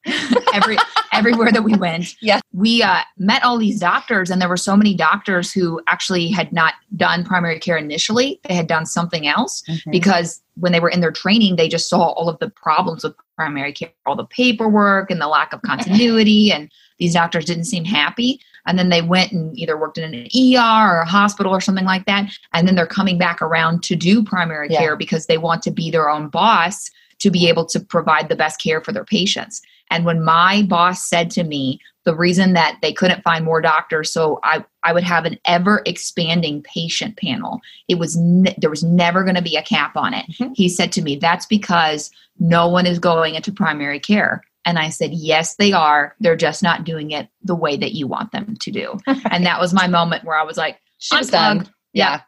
every 0.55 0.78
everywhere 1.13 1.51
that 1.53 1.65
we 1.65 1.75
went. 1.75 2.15
Yeah. 2.21 2.41
We 2.53 2.83
uh, 2.83 3.01
met 3.19 3.45
all 3.45 3.59
these 3.59 3.81
doctors, 3.81 4.31
and 4.31 4.41
there 4.41 4.49
were 4.49 4.57
so 4.57 4.77
many 4.77 4.95
doctors 4.95 5.53
who 5.53 5.81
actually 5.87 6.29
had 6.29 6.53
not 6.53 6.75
done 6.97 7.25
primary 7.25 7.59
care 7.59 7.77
initially. 7.77 8.41
They 8.49 8.55
had 8.55 8.67
done 8.67 8.87
something 8.87 9.27
else 9.27 9.63
because 9.91 10.41
when 10.55 10.73
they 10.73 10.81
were 10.81 10.89
in 10.89 11.01
their 11.01 11.13
training, 11.13 11.57
they 11.57 11.69
just 11.69 11.89
saw 11.89 12.09
all 12.11 12.29
of 12.29 12.39
the 12.39 12.51
problems 12.51 13.05
with 13.05 13.15
primary 13.37 13.73
care, 13.73 13.91
all 14.07 14.17
the 14.17 14.25
paperwork 14.25 15.11
and 15.11 15.21
the 15.21 15.29
lack 15.29 15.53
of 15.53 15.63
continuity, 15.63 16.51
and 16.53 16.71
these 16.99 17.15
doctors 17.15 17.45
didn't 17.45 17.65
seem 17.65 17.85
happy. 17.85 18.41
And 18.67 18.79
then 18.79 18.91
they 18.91 19.01
went 19.01 19.33
and 19.33 19.57
either 19.59 19.79
worked 19.79 19.97
in 19.97 20.13
an 20.13 20.27
ER 20.27 20.97
or 20.97 21.01
a 21.01 21.07
hospital 21.09 21.55
or 21.55 21.61
something 21.61 21.87
like 21.87 22.05
that. 22.05 22.31
And 22.53 22.69
then 22.69 22.75
they're 22.75 22.87
coming 22.87 23.17
back 23.17 23.41
around 23.41 23.83
to 23.85 23.97
do 23.97 24.23
primary 24.23 24.69
Yeah. 24.71 24.81
care 24.81 24.97
because 24.97 25.27
they 25.27 25.39
want 25.39 25.63
to 25.63 25.71
be 25.71 25.91
their 25.91 26.11
own 26.11 26.29
boss 26.29 26.91
to 27.21 27.31
be 27.31 27.49
able 27.49 27.65
to 27.67 27.81
provide 27.81 28.29
the 28.29 28.37
best 28.37 28.61
care 28.61 28.81
for 28.81 28.93
their 28.93 29.05
patients. 29.05 29.63
And 29.91 30.05
when 30.05 30.23
my 30.25 30.63
boss 30.63 31.05
said 31.09 31.31
to 31.33 31.45
me, 31.45 31.81
the 32.05 32.15
reason 32.17 32.55
that 32.55 32.79
they 32.81 32.93
couldn't 32.93 33.23
find 33.23 33.45
more 33.45 33.61
doctors, 33.61 34.11
so 34.11 34.41
I, 34.43 34.65
I 34.83 34.95
would 34.95 35.03
have 35.03 35.27
an 35.27 35.39
ever 35.45 35.83
expanding 35.85 36.63
patient 36.63 37.19
panel. 37.19 37.61
It 37.87 37.97
was 37.97 38.17
ne- 38.17 38.55
there 38.59 38.71
was 38.71 38.83
never 38.83 39.25
going 39.25 39.35
to 39.35 39.43
be 39.43 39.57
a 39.57 39.63
cap 39.63 39.95
on 39.97 40.15
it. 40.15 40.25
Mhm. 40.39 40.57
He 40.57 40.71
said 40.71 40.91
to 40.93 41.03
me, 41.03 41.17
"That's 41.17 41.45
because 41.45 42.11
no 42.39 42.67
one 42.67 42.87
is 42.87 42.99
going 42.99 43.35
into 43.35 43.53
primary 43.53 44.01
care." 44.01 44.43
And 44.65 44.79
I 44.79 44.89
said, 44.89 45.13
"Yes, 45.13 45.57
they 45.57 45.73
are. 45.73 46.15
They're 46.21 46.37
just 46.37 46.63
not 46.63 46.85
doing 46.85 47.11
it 47.11 47.29
the 47.43 47.55
way 47.55 47.77
that 47.77 47.93
you 47.93 48.07
want 48.07 48.33
them 48.33 48.57
to 48.59 48.71
do." 48.71 48.99
and 49.31 49.45
that 49.45 49.61
was 49.61 49.75
my 49.75 49.87
moment 49.87 50.25
where 50.25 50.39
I 50.39 50.45
was 50.45 50.57
like, 50.57 50.81
She 50.99 51.15
was 51.15 51.29
done. 51.29 51.59
Unplugged. 51.59 51.75
Yeah. 51.93 52.21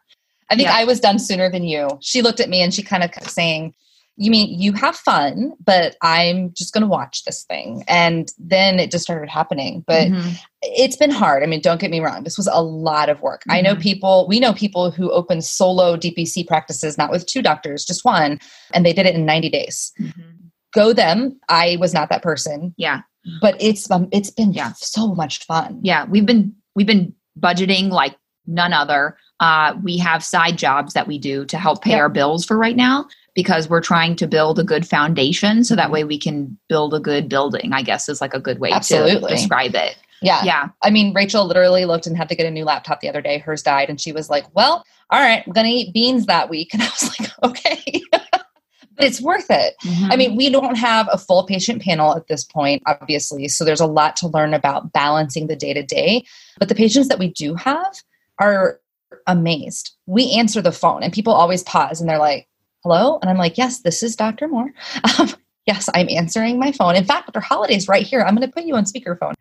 I 0.51 0.55
think 0.55 0.67
Yeah. 0.67 0.75
I 0.75 0.83
was 0.83 0.99
done 0.99 1.17
sooner 1.17 1.49
than 1.49 1.63
you. 1.63 1.87
She 2.01 2.21
looked 2.21 2.39
at 2.39 2.49
me 2.49 2.61
and 2.61 2.71
she 2.73 2.83
kind 2.83 3.03
of 3.03 3.11
kept 3.11 3.31
saying, 3.31 3.73
You 4.21 4.29
mean 4.31 4.59
you 4.59 4.73
have 4.73 4.95
fun, 4.95 5.53
but 5.65 5.95
I'm 6.01 6.53
just 6.53 6.73
going 6.73 6.81
to 6.81 6.87
watch 6.87 7.23
this 7.23 7.43
thing. 7.43 7.83
And 7.87 8.31
then 8.37 8.79
it 8.79 8.91
just 8.91 9.03
started 9.03 9.29
happening. 9.29 9.83
But 9.87 10.09
Mhm. 10.09 10.37
it's 10.61 10.95
been 10.95 11.09
hard. 11.09 11.41
I 11.41 11.47
mean, 11.47 11.59
don't 11.61 11.81
get 11.81 11.89
me 11.89 11.99
wrong. 12.01 12.23
This 12.23 12.37
was 12.37 12.47
a 12.47 12.61
lot 12.61 13.09
of 13.09 13.21
work. 13.21 13.41
I 13.49 13.61
know 13.61 13.75
Mhm. 13.75 13.81
people, 13.81 14.27
we 14.27 14.39
know 14.39 14.53
people 14.53 14.91
who 14.91 15.11
open 15.11 15.41
solo 15.41 15.97
DPC 15.97 16.43
practices, 16.43 16.97
not 16.97 17.09
with 17.09 17.25
two 17.25 17.41
doctors, 17.41 17.83
just 17.83 18.05
one, 18.05 18.39
and 18.73 18.85
they 18.85 18.93
did 18.93 19.05
it 19.07 19.15
in 19.15 19.25
90 19.25 19.49
days. 19.49 19.91
Mhm. 19.99 20.13
Go 20.73 20.93
them. 20.93 21.39
I 21.49 21.77
was 21.79 21.93
not 21.93 22.09
that 22.09 22.21
person, 22.21 22.73
yeah. 22.77 23.01
but 23.39 23.55
it's 23.59 23.89
um, 23.91 24.07
it's 24.11 24.31
been 24.31 24.51
Yeah. 24.53 24.71
so 24.77 25.13
much 25.13 25.45
fun. 25.45 25.79
yeah 25.83 26.05
we've 26.09 26.25
been 26.25 26.53
we've 26.75 26.87
been 26.87 27.13
budgeting 27.39 27.91
like 27.91 28.15
none 28.47 28.73
other 28.73 29.15
uh, 29.39 29.73
we 29.83 29.97
have 29.97 30.23
side 30.23 30.57
jobs 30.57 30.93
that 30.93 31.07
we 31.07 31.17
do 31.19 31.45
to 31.45 31.57
help 31.59 31.83
pay 31.83 31.91
Yeah. 31.91 31.97
our 31.97 32.09
bills 32.09 32.45
for 32.45 32.57
right 32.57 32.75
now 32.75 33.05
because 33.33 33.69
we're 33.69 33.81
trying 33.81 34.15
to 34.15 34.27
build 34.27 34.59
a 34.59 34.63
good 34.63 34.87
foundation 34.87 35.63
so 35.63 35.75
that 35.75 35.91
way 35.91 36.03
we 36.03 36.17
can 36.17 36.57
build 36.67 36.93
a 36.93 36.99
good 36.99 37.29
building 37.29 37.71
i 37.73 37.81
guess 37.81 38.09
is 38.09 38.21
like 38.21 38.33
a 38.33 38.39
good 38.39 38.59
way 38.59 38.71
to 38.71 39.19
describe 39.29 39.75
it 39.75 39.97
Yeah. 40.21 40.43
yeah 40.43 40.69
I 40.83 40.89
mean, 40.91 41.13
Rachel 41.13 41.45
literally 41.45 41.85
looked 41.85 42.05
and 42.07 42.15
had 42.17 42.29
to 42.29 42.35
get 42.35 42.45
a 42.45 42.51
new 42.51 42.63
laptop 42.65 43.01
the 43.01 43.09
other 43.09 43.21
day. 43.21 43.39
Hers 43.39 43.63
died, 43.63 43.89
and 43.89 43.99
she 43.99 44.11
was 44.11 44.29
like, 44.29 44.45
Well, 44.55 44.83
all 45.09 45.19
right, 45.19 45.43
I'm 45.45 45.53
going 45.53 45.65
to 45.65 45.71
eat 45.71 45.93
beans 45.93 46.25
that 46.27 46.49
week. 46.49 46.69
And 46.73 46.83
I 46.83 46.85
was 46.85 47.19
like, 47.19 47.31
Okay. 47.43 48.01
but 48.11 49.05
it's 49.05 49.19
worth 49.21 49.49
it. 49.49 49.73
Mm-hmm. 49.83 50.11
I 50.11 50.15
mean, 50.15 50.35
we 50.35 50.49
don't 50.51 50.77
have 50.77 51.09
a 51.11 51.17
full 51.17 51.43
patient 51.45 51.81
panel 51.81 52.15
at 52.15 52.27
this 52.27 52.43
point, 52.43 52.83
obviously. 52.85 53.47
So 53.47 53.65
there's 53.65 53.79
a 53.81 53.87
lot 53.87 54.15
to 54.17 54.27
learn 54.27 54.53
about 54.53 54.93
balancing 54.93 55.47
the 55.47 55.55
day 55.55 55.73
to 55.73 55.81
day. 55.83 56.23
But 56.59 56.69
the 56.69 56.75
patients 56.75 57.07
that 57.07 57.17
we 57.19 57.29
do 57.31 57.55
have 57.55 57.95
are 58.37 58.79
amazed. 59.25 59.95
We 60.05 60.31
answer 60.33 60.61
the 60.61 60.71
phone, 60.71 61.01
and 61.01 61.11
people 61.13 61.33
always 61.33 61.63
pause 61.63 61.99
and 61.99 62.07
they're 62.09 62.19
like, 62.19 62.47
Hello? 62.83 63.19
And 63.21 63.29
I'm 63.29 63.37
like, 63.37 63.57
Yes, 63.57 63.79
this 63.79 64.03
is 64.03 64.15
Dr. 64.15 64.47
Moore. 64.47 64.73
Um, 65.19 65.29
yes, 65.67 65.89
I'm 65.93 66.09
answering 66.09 66.57
my 66.59 66.71
phone. 66.71 66.95
In 66.95 67.05
fact, 67.05 67.27
Dr. 67.27 67.39
Holiday's 67.39 67.87
right 67.87 68.05
here. 68.05 68.21
I'm 68.21 68.35
going 68.35 68.47
to 68.47 68.53
put 68.53 68.63
you 68.63 68.75
on 68.75 68.85
speakerphone. 68.85 69.33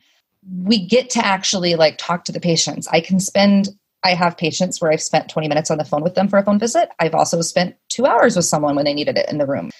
We 0.62 0.86
get 0.86 1.08
to 1.10 1.24
actually 1.24 1.74
like 1.76 1.96
talk 1.96 2.24
to 2.24 2.32
the 2.32 2.40
patients. 2.40 2.86
I 2.88 3.00
can 3.00 3.18
spend 3.20 3.70
I 4.02 4.14
have 4.14 4.36
patients 4.36 4.80
where 4.80 4.90
I've 4.90 5.02
spent 5.02 5.28
20 5.28 5.48
minutes 5.48 5.70
on 5.70 5.78
the 5.78 5.84
phone 5.84 6.02
with 6.02 6.14
them 6.14 6.28
for 6.28 6.38
a 6.38 6.42
phone 6.42 6.58
visit. 6.58 6.88
I've 6.98 7.14
also 7.14 7.40
spent 7.42 7.76
two 7.88 8.06
hours 8.06 8.36
with 8.36 8.46
someone 8.46 8.76
when 8.76 8.84
they 8.84 8.94
needed 8.94 9.18
it 9.18 9.28
in 9.28 9.38
the 9.38 9.46
room. 9.46 9.70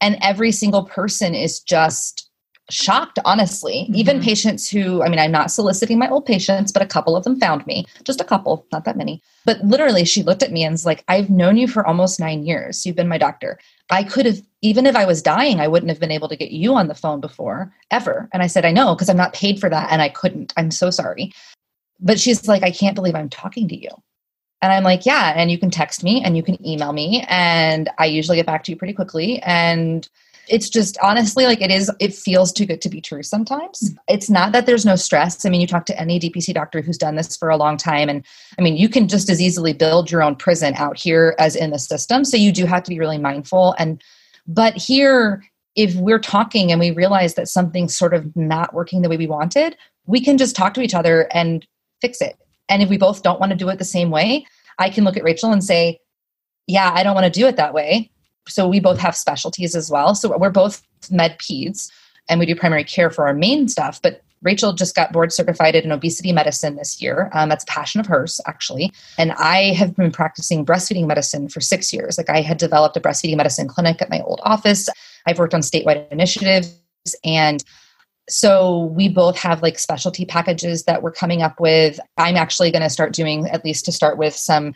And 0.00 0.16
every 0.22 0.50
single 0.50 0.84
person 0.84 1.34
is 1.34 1.60
just 1.60 2.29
shocked, 2.72 3.18
honestly. 3.24 3.90
Even 3.94 4.18
Mhm. 4.18 4.24
patients 4.24 4.68
who, 4.68 5.02
I 5.02 5.08
mean, 5.08 5.18
I'm 5.18 5.30
not 5.30 5.50
soliciting 5.50 5.98
my 5.98 6.08
old 6.08 6.26
patients, 6.26 6.72
but 6.72 6.82
a 6.82 6.86
couple 6.86 7.16
of 7.16 7.24
them 7.24 7.38
found 7.38 7.66
me. 7.66 7.86
Just 8.04 8.20
a 8.20 8.24
couple, 8.24 8.66
not 8.72 8.84
that 8.84 8.96
many. 8.96 9.20
But 9.44 9.64
literally, 9.64 10.04
she 10.04 10.22
looked 10.22 10.42
at 10.42 10.52
me 10.52 10.64
and 10.64 10.72
was 10.72 10.86
like, 10.86 11.04
I've 11.08 11.30
known 11.30 11.56
you 11.56 11.66
for 11.66 11.86
almost 11.86 12.20
nine 12.20 12.44
years. 12.44 12.84
You've 12.84 12.96
been 12.96 13.08
my 13.08 13.18
doctor. 13.18 13.58
I 13.90 14.04
could 14.04 14.26
have, 14.26 14.40
even 14.62 14.86
if 14.86 14.94
I 14.94 15.04
was 15.04 15.22
dying, 15.22 15.60
I 15.60 15.68
wouldn't 15.68 15.90
have 15.90 16.00
been 16.00 16.10
able 16.12 16.28
to 16.28 16.36
get 16.36 16.50
you 16.50 16.74
on 16.74 16.88
the 16.88 16.94
phone 16.94 17.20
before, 17.20 17.72
ever. 17.90 18.28
And 18.32 18.42
I 18.42 18.46
said, 18.46 18.64
I 18.64 18.72
know, 18.72 18.94
because 18.94 19.08
I'm 19.08 19.16
not 19.16 19.32
paid 19.32 19.58
for 19.58 19.68
that. 19.68 19.90
And 19.90 20.00
I 20.00 20.08
couldn't. 20.08 20.52
I'm 20.56 20.70
so 20.70 20.90
sorry. 20.90 21.32
But 21.98 22.20
she's 22.20 22.46
like, 22.48 22.62
I 22.62 22.70
can't 22.70 22.94
believe 22.94 23.14
I'm 23.14 23.28
talking 23.28 23.68
to 23.68 23.76
you. 23.76 23.90
And 24.62 24.72
I'm 24.72 24.84
like, 24.84 25.06
yeah. 25.06 25.32
And 25.34 25.50
you 25.50 25.58
can 25.58 25.70
text 25.70 26.04
me 26.04 26.22
and 26.22 26.36
you 26.36 26.42
can 26.42 26.64
email 26.66 26.92
me. 26.92 27.24
And 27.28 27.88
I 27.98 28.06
usually 28.06 28.36
get 28.36 28.46
back 28.46 28.62
to 28.64 28.70
you 28.70 28.76
pretty 28.76 28.92
quickly. 28.92 29.40
And 29.40 30.06
it's 30.50 30.68
just 30.68 30.98
honestly 31.00 31.46
like 31.46 31.62
it 31.62 31.70
is, 31.70 31.90
it 32.00 32.12
feels 32.12 32.52
too 32.52 32.66
good 32.66 32.82
to 32.82 32.88
be 32.88 33.00
true 33.00 33.22
sometimes. 33.22 33.94
It's 34.08 34.28
not 34.28 34.50
that 34.52 34.66
there's 34.66 34.84
no 34.84 34.96
stress. 34.96 35.46
I 35.46 35.48
mean, 35.48 35.60
you 35.60 35.66
talk 35.66 35.86
to 35.86 35.98
any 35.98 36.18
DPC 36.18 36.52
doctor 36.52 36.82
who's 36.82 36.98
done 36.98 37.14
this 37.14 37.36
for 37.36 37.48
a 37.48 37.56
long 37.56 37.76
time. 37.76 38.08
And 38.08 38.26
I 38.58 38.62
mean, 38.62 38.76
you 38.76 38.88
can 38.88 39.06
just 39.06 39.30
as 39.30 39.40
easily 39.40 39.72
build 39.72 40.10
your 40.10 40.22
own 40.22 40.34
prison 40.34 40.74
out 40.76 40.98
here 40.98 41.36
as 41.38 41.54
in 41.54 41.70
the 41.70 41.78
system. 41.78 42.24
So 42.24 42.36
you 42.36 42.50
do 42.50 42.66
have 42.66 42.82
to 42.82 42.90
be 42.90 42.98
really 42.98 43.16
mindful. 43.16 43.76
And, 43.78 44.02
but 44.46 44.76
here, 44.76 45.42
if 45.76 45.94
we're 45.94 46.18
talking 46.18 46.72
and 46.72 46.80
we 46.80 46.90
realize 46.90 47.34
that 47.34 47.48
something's 47.48 47.96
sort 47.96 48.12
of 48.12 48.34
not 48.34 48.74
working 48.74 49.02
the 49.02 49.08
way 49.08 49.16
we 49.16 49.28
wanted, 49.28 49.76
we 50.06 50.20
can 50.22 50.36
just 50.36 50.56
talk 50.56 50.74
to 50.74 50.82
each 50.82 50.94
other 50.94 51.28
and 51.32 51.64
fix 52.00 52.20
it. 52.20 52.36
And 52.68 52.82
if 52.82 52.88
we 52.88 52.98
both 52.98 53.22
don't 53.22 53.38
want 53.38 53.50
to 53.50 53.56
do 53.56 53.68
it 53.68 53.78
the 53.78 53.84
same 53.84 54.10
way, 54.10 54.46
I 54.80 54.90
can 54.90 55.04
look 55.04 55.16
at 55.16 55.22
Rachel 55.24 55.52
and 55.52 55.62
say, 55.62 56.00
Yeah, 56.66 56.90
I 56.92 57.04
don't 57.04 57.14
want 57.14 57.32
to 57.32 57.40
do 57.40 57.46
it 57.46 57.56
that 57.56 57.72
way. 57.72 58.10
So 58.48 58.68
we 58.68 58.80
both 58.80 58.98
have 58.98 59.16
specialties 59.16 59.74
as 59.74 59.90
well. 59.90 60.14
So 60.14 60.36
we're 60.36 60.50
both 60.50 60.82
med 61.10 61.38
peds 61.38 61.90
and 62.28 62.40
we 62.40 62.46
do 62.46 62.54
primary 62.54 62.84
care 62.84 63.10
for 63.10 63.26
our 63.26 63.34
main 63.34 63.68
stuff. 63.68 64.00
But 64.02 64.22
Rachel 64.42 64.72
just 64.72 64.94
got 64.94 65.12
board 65.12 65.32
certified 65.32 65.74
in 65.74 65.92
obesity 65.92 66.32
medicine 66.32 66.76
this 66.76 67.02
year. 67.02 67.30
Um, 67.34 67.50
that's 67.50 67.64
a 67.64 67.66
passion 67.66 68.00
of 68.00 68.06
hers, 68.06 68.40
actually. 68.46 68.90
And 69.18 69.32
I 69.32 69.74
have 69.74 69.94
been 69.94 70.10
practicing 70.10 70.64
breastfeeding 70.64 71.06
medicine 71.06 71.48
for 71.48 71.60
six 71.60 71.92
years. 71.92 72.16
Like 72.16 72.30
I 72.30 72.40
had 72.40 72.56
developed 72.56 72.96
a 72.96 73.00
breastfeeding 73.00 73.36
medicine 73.36 73.68
clinic 73.68 74.00
at 74.00 74.08
my 74.08 74.20
old 74.20 74.40
office. 74.42 74.88
I've 75.26 75.38
worked 75.38 75.52
on 75.52 75.60
statewide 75.60 76.10
initiatives 76.10 76.74
and 77.24 77.62
so 78.30 78.84
we 78.84 79.08
both 79.08 79.36
have 79.38 79.60
like 79.60 79.78
specialty 79.78 80.24
packages 80.24 80.84
that 80.84 81.02
we're 81.02 81.10
coming 81.10 81.42
up 81.42 81.58
with. 81.58 81.98
I'm 82.16 82.36
actually 82.36 82.70
going 82.70 82.82
to 82.82 82.90
start 82.90 83.12
doing, 83.12 83.48
at 83.48 83.64
least 83.64 83.84
to 83.86 83.92
start 83.92 84.18
with, 84.18 84.34
some 84.36 84.72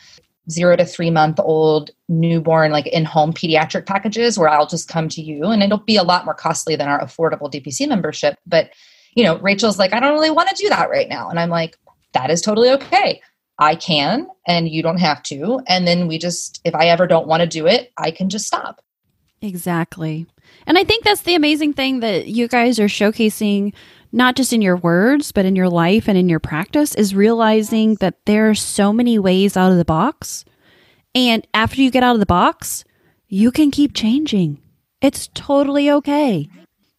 zero 0.51 0.77
to 0.77 0.85
three 0.85 1.11
month 1.11 1.41
old 1.41 1.91
newborn, 2.09 2.71
like 2.71 2.87
in 2.87 3.05
home 3.05 3.33
pediatric 3.33 3.87
packages 3.87 4.39
where 4.39 4.49
I'll 4.49 4.67
just 4.67 4.89
come 4.89 5.09
to 5.11 5.23
you 5.23 5.47
and 5.47 5.63
it'll 5.63 5.79
be 5.79 5.97
a 5.97 6.03
lot 6.03 6.25
more 6.25 6.35
costly 6.35 6.77
than 6.77 6.89
our 6.89 7.01
affordable 7.01 7.51
DPC 7.51 7.89
membership. 7.89 8.39
But, 8.47 8.71
you 9.15 9.25
know, 9.25 9.39
Rachel's 9.39 9.79
like, 9.79 9.93
I 9.93 10.01
don't 10.01 10.15
really 10.15 10.31
want 10.31 10.49
to 10.51 10.63
do 10.63 10.69
that 10.69 10.91
right 10.91 11.09
now. 11.09 11.29
And 11.29 11.39
I'm 11.39 11.51
like, 11.51 11.77
that 12.13 12.31
is 12.31 12.43
totally 12.43 12.71
okay. 12.71 13.21
I 13.59 13.77
can 13.77 14.27
and 14.47 14.69
you 14.69 14.83
don't 14.83 14.99
have 14.99 15.23
to. 15.25 15.61
And 15.67 15.87
then 15.87 16.09
we 16.09 16.19
just, 16.19 16.61
if 16.65 16.75
I 16.75 16.87
ever 16.87 17.07
don't 17.07 17.29
want 17.29 17.41
to 17.43 17.47
do 17.47 17.67
it, 17.67 17.93
I 17.97 18.11
can 18.11 18.29
just 18.29 18.47
stop. 18.47 18.81
Exactly. 19.41 20.27
And 20.67 20.79
I 20.79 20.85
think 20.85 21.05
that's 21.05 21.23
the 21.23 21.35
amazing 21.35 21.75
thing 21.75 22.01
that 22.01 22.27
you 22.27 22.49
guys 22.49 22.79
are 22.79 22.87
showcasing, 22.87 23.75
not 24.15 24.37
just 24.37 24.53
in 24.53 24.63
your 24.63 24.77
words, 24.77 25.33
but 25.33 25.45
in 25.45 25.57
your 25.57 25.69
life 25.69 26.09
and 26.09 26.17
in 26.17 26.29
your 26.29 26.39
practice, 26.39 26.95
is 26.95 27.17
realizing 27.17 27.97
that 27.97 28.25
there 28.27 28.49
are 28.49 28.55
so 28.55 28.93
many 28.93 29.19
ways 29.19 29.57
out 29.57 29.73
of 29.73 29.77
the 29.77 29.85
box. 29.85 30.45
And 31.17 31.45
after 31.53 31.83
you 31.83 31.91
get 31.91 32.05
out 32.05 32.15
of 32.15 32.21
the 32.21 32.27
box, 32.27 32.85
you 33.27 33.51
can 33.51 33.73
keep 33.73 33.93
changing. 33.93 34.63
It's 35.01 35.29
totally 35.35 35.91
okay. 35.91 36.49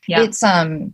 Yeah. 0.08 0.24
It's 0.24 0.44
um 0.44 0.94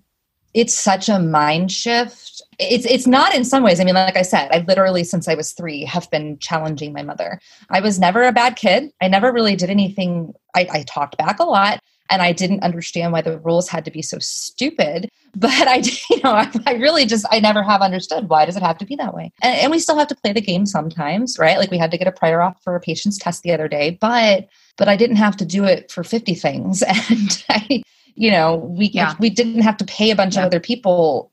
it's 0.53 0.75
such 0.75 1.09
a 1.09 1.17
mind 1.17 1.71
shift. 1.71 2.41
It's 2.59 2.85
it's 2.85 3.07
not 3.07 3.33
in 3.33 3.43
some 3.43 3.63
ways. 3.63 3.79
I 3.79 3.83
mean, 3.83 3.95
like 3.95 4.15
I 4.15 4.21
said, 4.21 4.49
I 4.51 4.59
literally 4.67 5.03
since 5.03 5.27
I 5.27 5.33
was 5.33 5.53
three 5.53 5.85
have 5.85 6.09
been 6.11 6.37
challenging 6.37 6.93
my 6.93 7.01
mother. 7.01 7.39
I 7.71 7.81
was 7.81 7.99
never 7.99 8.23
a 8.23 8.31
bad 8.31 8.57
kid. 8.57 8.91
I 9.01 9.07
never 9.07 9.33
really 9.33 9.55
did 9.55 9.71
anything. 9.71 10.33
I, 10.55 10.67
I 10.71 10.83
talked 10.83 11.17
back 11.17 11.39
a 11.39 11.45
lot, 11.45 11.79
and 12.11 12.21
I 12.21 12.33
didn't 12.33 12.61
understand 12.61 13.13
why 13.13 13.21
the 13.21 13.39
rules 13.39 13.69
had 13.69 13.85
to 13.85 13.91
be 13.91 14.01
so 14.01 14.19
stupid. 14.19 15.09
But 15.33 15.65
I, 15.65 15.75
you 16.09 16.21
know, 16.25 16.33
I, 16.33 16.51
I 16.67 16.73
really 16.73 17.05
just 17.05 17.25
I 17.31 17.39
never 17.39 17.63
have 17.63 17.81
understood 17.81 18.27
why 18.27 18.45
does 18.45 18.57
it 18.57 18.63
have 18.63 18.77
to 18.79 18.85
be 18.85 18.97
that 18.97 19.13
way. 19.13 19.31
And, 19.41 19.57
and 19.57 19.71
we 19.71 19.79
still 19.79 19.97
have 19.97 20.09
to 20.09 20.15
play 20.15 20.33
the 20.33 20.41
game 20.41 20.65
sometimes, 20.65 21.39
right? 21.39 21.57
Like 21.57 21.71
we 21.71 21.77
had 21.77 21.89
to 21.91 21.97
get 21.97 22.05
a 22.05 22.11
prior 22.11 22.39
auth 22.39 22.61
for 22.61 22.75
a 22.75 22.81
patient's 22.81 23.17
test 23.17 23.41
the 23.41 23.53
other 23.53 23.69
day, 23.69 23.97
but 24.01 24.49
but 24.77 24.89
I 24.89 24.97
didn't 24.97 25.15
have 25.15 25.37
to 25.37 25.45
do 25.45 25.63
it 25.63 25.89
for 25.89 26.03
fifty 26.03 26.35
things, 26.35 26.81
and 27.09 27.45
I 27.49 27.81
you 28.15 28.29
know 28.29 28.57
we 28.57 28.87
yeah. 28.87 29.15
we 29.19 29.29
didn't 29.29 29.61
have 29.61 29.77
to 29.77 29.85
pay 29.85 30.11
a 30.11 30.15
bunch 30.15 30.35
yeah. 30.35 30.41
of 30.41 30.47
other 30.47 30.59
people 30.59 31.31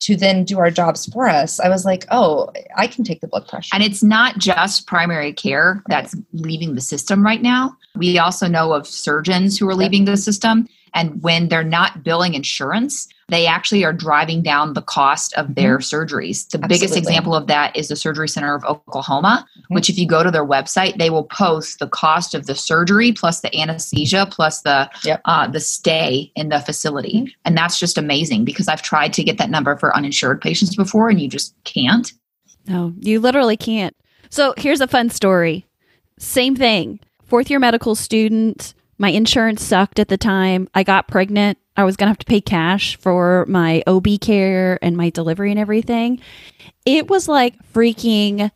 to 0.00 0.16
then 0.16 0.44
do 0.44 0.58
our 0.58 0.70
jobs 0.70 1.06
for 1.12 1.28
us 1.28 1.60
i 1.60 1.68
was 1.68 1.84
like 1.84 2.06
oh 2.10 2.50
i 2.76 2.86
can 2.86 3.04
take 3.04 3.20
the 3.20 3.28
blood 3.28 3.46
pressure 3.46 3.70
and 3.74 3.82
it's 3.82 4.02
not 4.02 4.38
just 4.38 4.86
primary 4.86 5.32
care 5.32 5.82
that's 5.88 6.14
leaving 6.32 6.74
the 6.74 6.80
system 6.80 7.24
right 7.24 7.42
now 7.42 7.76
we 7.96 8.18
also 8.18 8.46
know 8.46 8.72
of 8.72 8.86
surgeons 8.86 9.58
who 9.58 9.68
are 9.68 9.74
leaving 9.74 10.04
the 10.04 10.16
system 10.16 10.66
and 10.94 11.22
when 11.22 11.48
they're 11.48 11.64
not 11.64 12.02
billing 12.02 12.34
insurance 12.34 13.08
they 13.30 13.46
actually 13.46 13.84
are 13.84 13.92
driving 13.92 14.42
down 14.42 14.74
the 14.74 14.82
cost 14.82 15.32
of 15.34 15.54
their 15.54 15.78
mm-hmm. 15.78 15.96
surgeries. 15.96 16.48
The 16.50 16.58
Absolutely. 16.58 16.68
biggest 16.68 16.96
example 16.96 17.34
of 17.34 17.46
that 17.46 17.74
is 17.76 17.88
the 17.88 17.96
Surgery 17.96 18.28
Center 18.28 18.54
of 18.54 18.64
Oklahoma, 18.64 19.46
mm-hmm. 19.56 19.74
which, 19.74 19.88
if 19.88 19.98
you 19.98 20.06
go 20.06 20.22
to 20.22 20.30
their 20.30 20.44
website, 20.44 20.98
they 20.98 21.10
will 21.10 21.24
post 21.24 21.78
the 21.78 21.88
cost 21.88 22.34
of 22.34 22.46
the 22.46 22.54
surgery 22.54 23.12
plus 23.12 23.40
the 23.40 23.56
anesthesia 23.56 24.26
plus 24.30 24.62
the 24.62 24.90
yep. 25.04 25.20
uh, 25.24 25.46
the 25.46 25.60
stay 25.60 26.30
in 26.34 26.48
the 26.48 26.60
facility, 26.60 27.20
mm-hmm. 27.20 27.40
and 27.44 27.56
that's 27.56 27.78
just 27.78 27.96
amazing 27.96 28.44
because 28.44 28.68
I've 28.68 28.82
tried 28.82 29.12
to 29.14 29.24
get 29.24 29.38
that 29.38 29.50
number 29.50 29.76
for 29.76 29.96
uninsured 29.96 30.40
patients 30.40 30.74
before, 30.74 31.08
and 31.08 31.20
you 31.20 31.28
just 31.28 31.54
can't. 31.64 32.12
No, 32.66 32.92
you 32.98 33.20
literally 33.20 33.56
can't. 33.56 33.96
So 34.28 34.54
here's 34.56 34.80
a 34.80 34.88
fun 34.88 35.10
story. 35.10 35.66
Same 36.18 36.54
thing. 36.54 37.00
Fourth 37.30 37.48
year 37.48 37.58
medical 37.58 37.94
student. 37.94 38.74
My 38.98 39.08
insurance 39.08 39.62
sucked 39.62 39.98
at 39.98 40.08
the 40.08 40.18
time. 40.18 40.68
I 40.74 40.82
got 40.82 41.08
pregnant 41.08 41.56
I 41.80 41.84
was 41.84 41.96
going 41.96 42.06
to 42.06 42.10
have 42.10 42.18
to 42.18 42.26
pay 42.26 42.42
cash 42.42 42.96
for 42.96 43.46
my 43.48 43.82
OB 43.86 44.20
care 44.20 44.78
and 44.82 44.96
my 44.96 45.08
delivery 45.08 45.50
and 45.50 45.58
everything. 45.58 46.20
It 46.84 47.08
was 47.08 47.26
like 47.26 47.54
freaking 47.72 48.50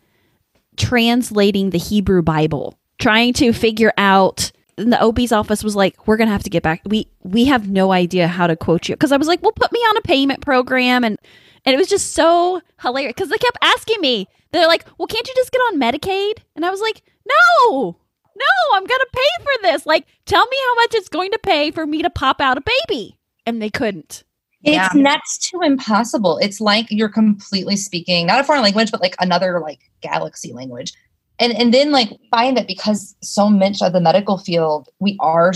translating 0.77 1.71
the 1.71 1.79
Hebrew 1.79 2.21
Bible, 2.21 2.77
trying 2.99 3.33
to 3.35 3.55
figure 3.55 3.95
out 3.97 4.53
the 4.77 5.01
OB's 5.03 5.33
office 5.33 5.63
was 5.63 5.77
like, 5.77 6.07
"We're 6.07 6.17
gonna 6.17 6.33
have 6.33 6.43
to 6.43 6.51
get 6.51 6.63
back. 6.63 6.83
We 6.85 7.07
we 7.23 7.45
have 7.47 7.71
no 7.71 7.93
idea 7.93 8.27
how 8.27 8.47
to 8.47 8.57
quote 8.57 8.89
you." 8.89 8.97
Because 8.97 9.13
I 9.13 9.17
was 9.17 9.29
like, 9.29 9.41
"Well, 9.41 9.53
put 9.53 9.73
me 9.73 9.79
on 9.79 9.97
a 9.97 10.03
payment 10.03 10.41
program," 10.41 11.05
and 11.05 11.17
and 11.65 11.75
it 11.75 11.79
was 11.79 11.89
just 11.89 12.13
so 12.13 12.61
hilarious 12.83 13.15
because 13.15 13.31
they 13.31 13.39
kept 13.39 13.59
asking 13.63 14.01
me. 14.01 14.27
They're 14.51 14.67
like, 14.67 14.85
"Well, 14.99 15.07
can't 15.07 15.27
you 15.27 15.35
just 15.37 15.53
get 15.53 15.61
on 15.61 15.81
Medicaid?" 15.81 16.39
And 16.57 16.67
I 16.67 16.71
was 16.71 16.81
like, 16.81 17.03
"No, 17.25 17.97
no, 18.37 18.77
I'm 18.77 18.85
going 18.85 19.01
to 19.01 19.09
pay 19.13 19.45
for 19.45 19.53
this. 19.63 19.87
Like, 19.87 20.07
tell 20.27 20.47
me 20.47 20.57
how 20.69 20.75
much 20.77 20.95
it's 20.95 21.09
going 21.09 21.31
to 21.33 21.39
pay 21.39 21.71
for 21.71 21.87
me 21.87 22.03
to 22.03 22.11
pop 22.11 22.41
out 22.41 22.59
a 22.59 22.63
baby. 22.89 23.19
And 23.47 23.61
they 23.61 23.71
couldn't. 23.71 24.25
It's 24.65 24.77
yeah. 24.77 24.89
next 24.95 25.51
to 25.51 25.61
impossible. 25.61 26.39
It's 26.39 26.61
like 26.61 26.87
you're 26.89 27.11
completely 27.11 27.77
speaking 27.77 28.27
not 28.27 28.41
a 28.41 28.45
foreign 28.45 28.63
language, 28.63 28.91
but 28.91 29.03
like 29.03 29.15
another 29.21 29.61
like 29.61 29.81
galaxy 30.01 30.55
language. 30.55 30.95
And 31.39 31.53
and 31.53 31.75
then 31.75 31.93
like 31.93 32.09
find 32.31 32.57
that 32.57 32.67
because 32.67 33.15
so 33.21 33.51
much 33.51 33.83
of 33.83 33.93
the 33.93 34.01
medical 34.01 34.39
field, 34.39 34.89
we 35.01 35.19
are 35.21 35.53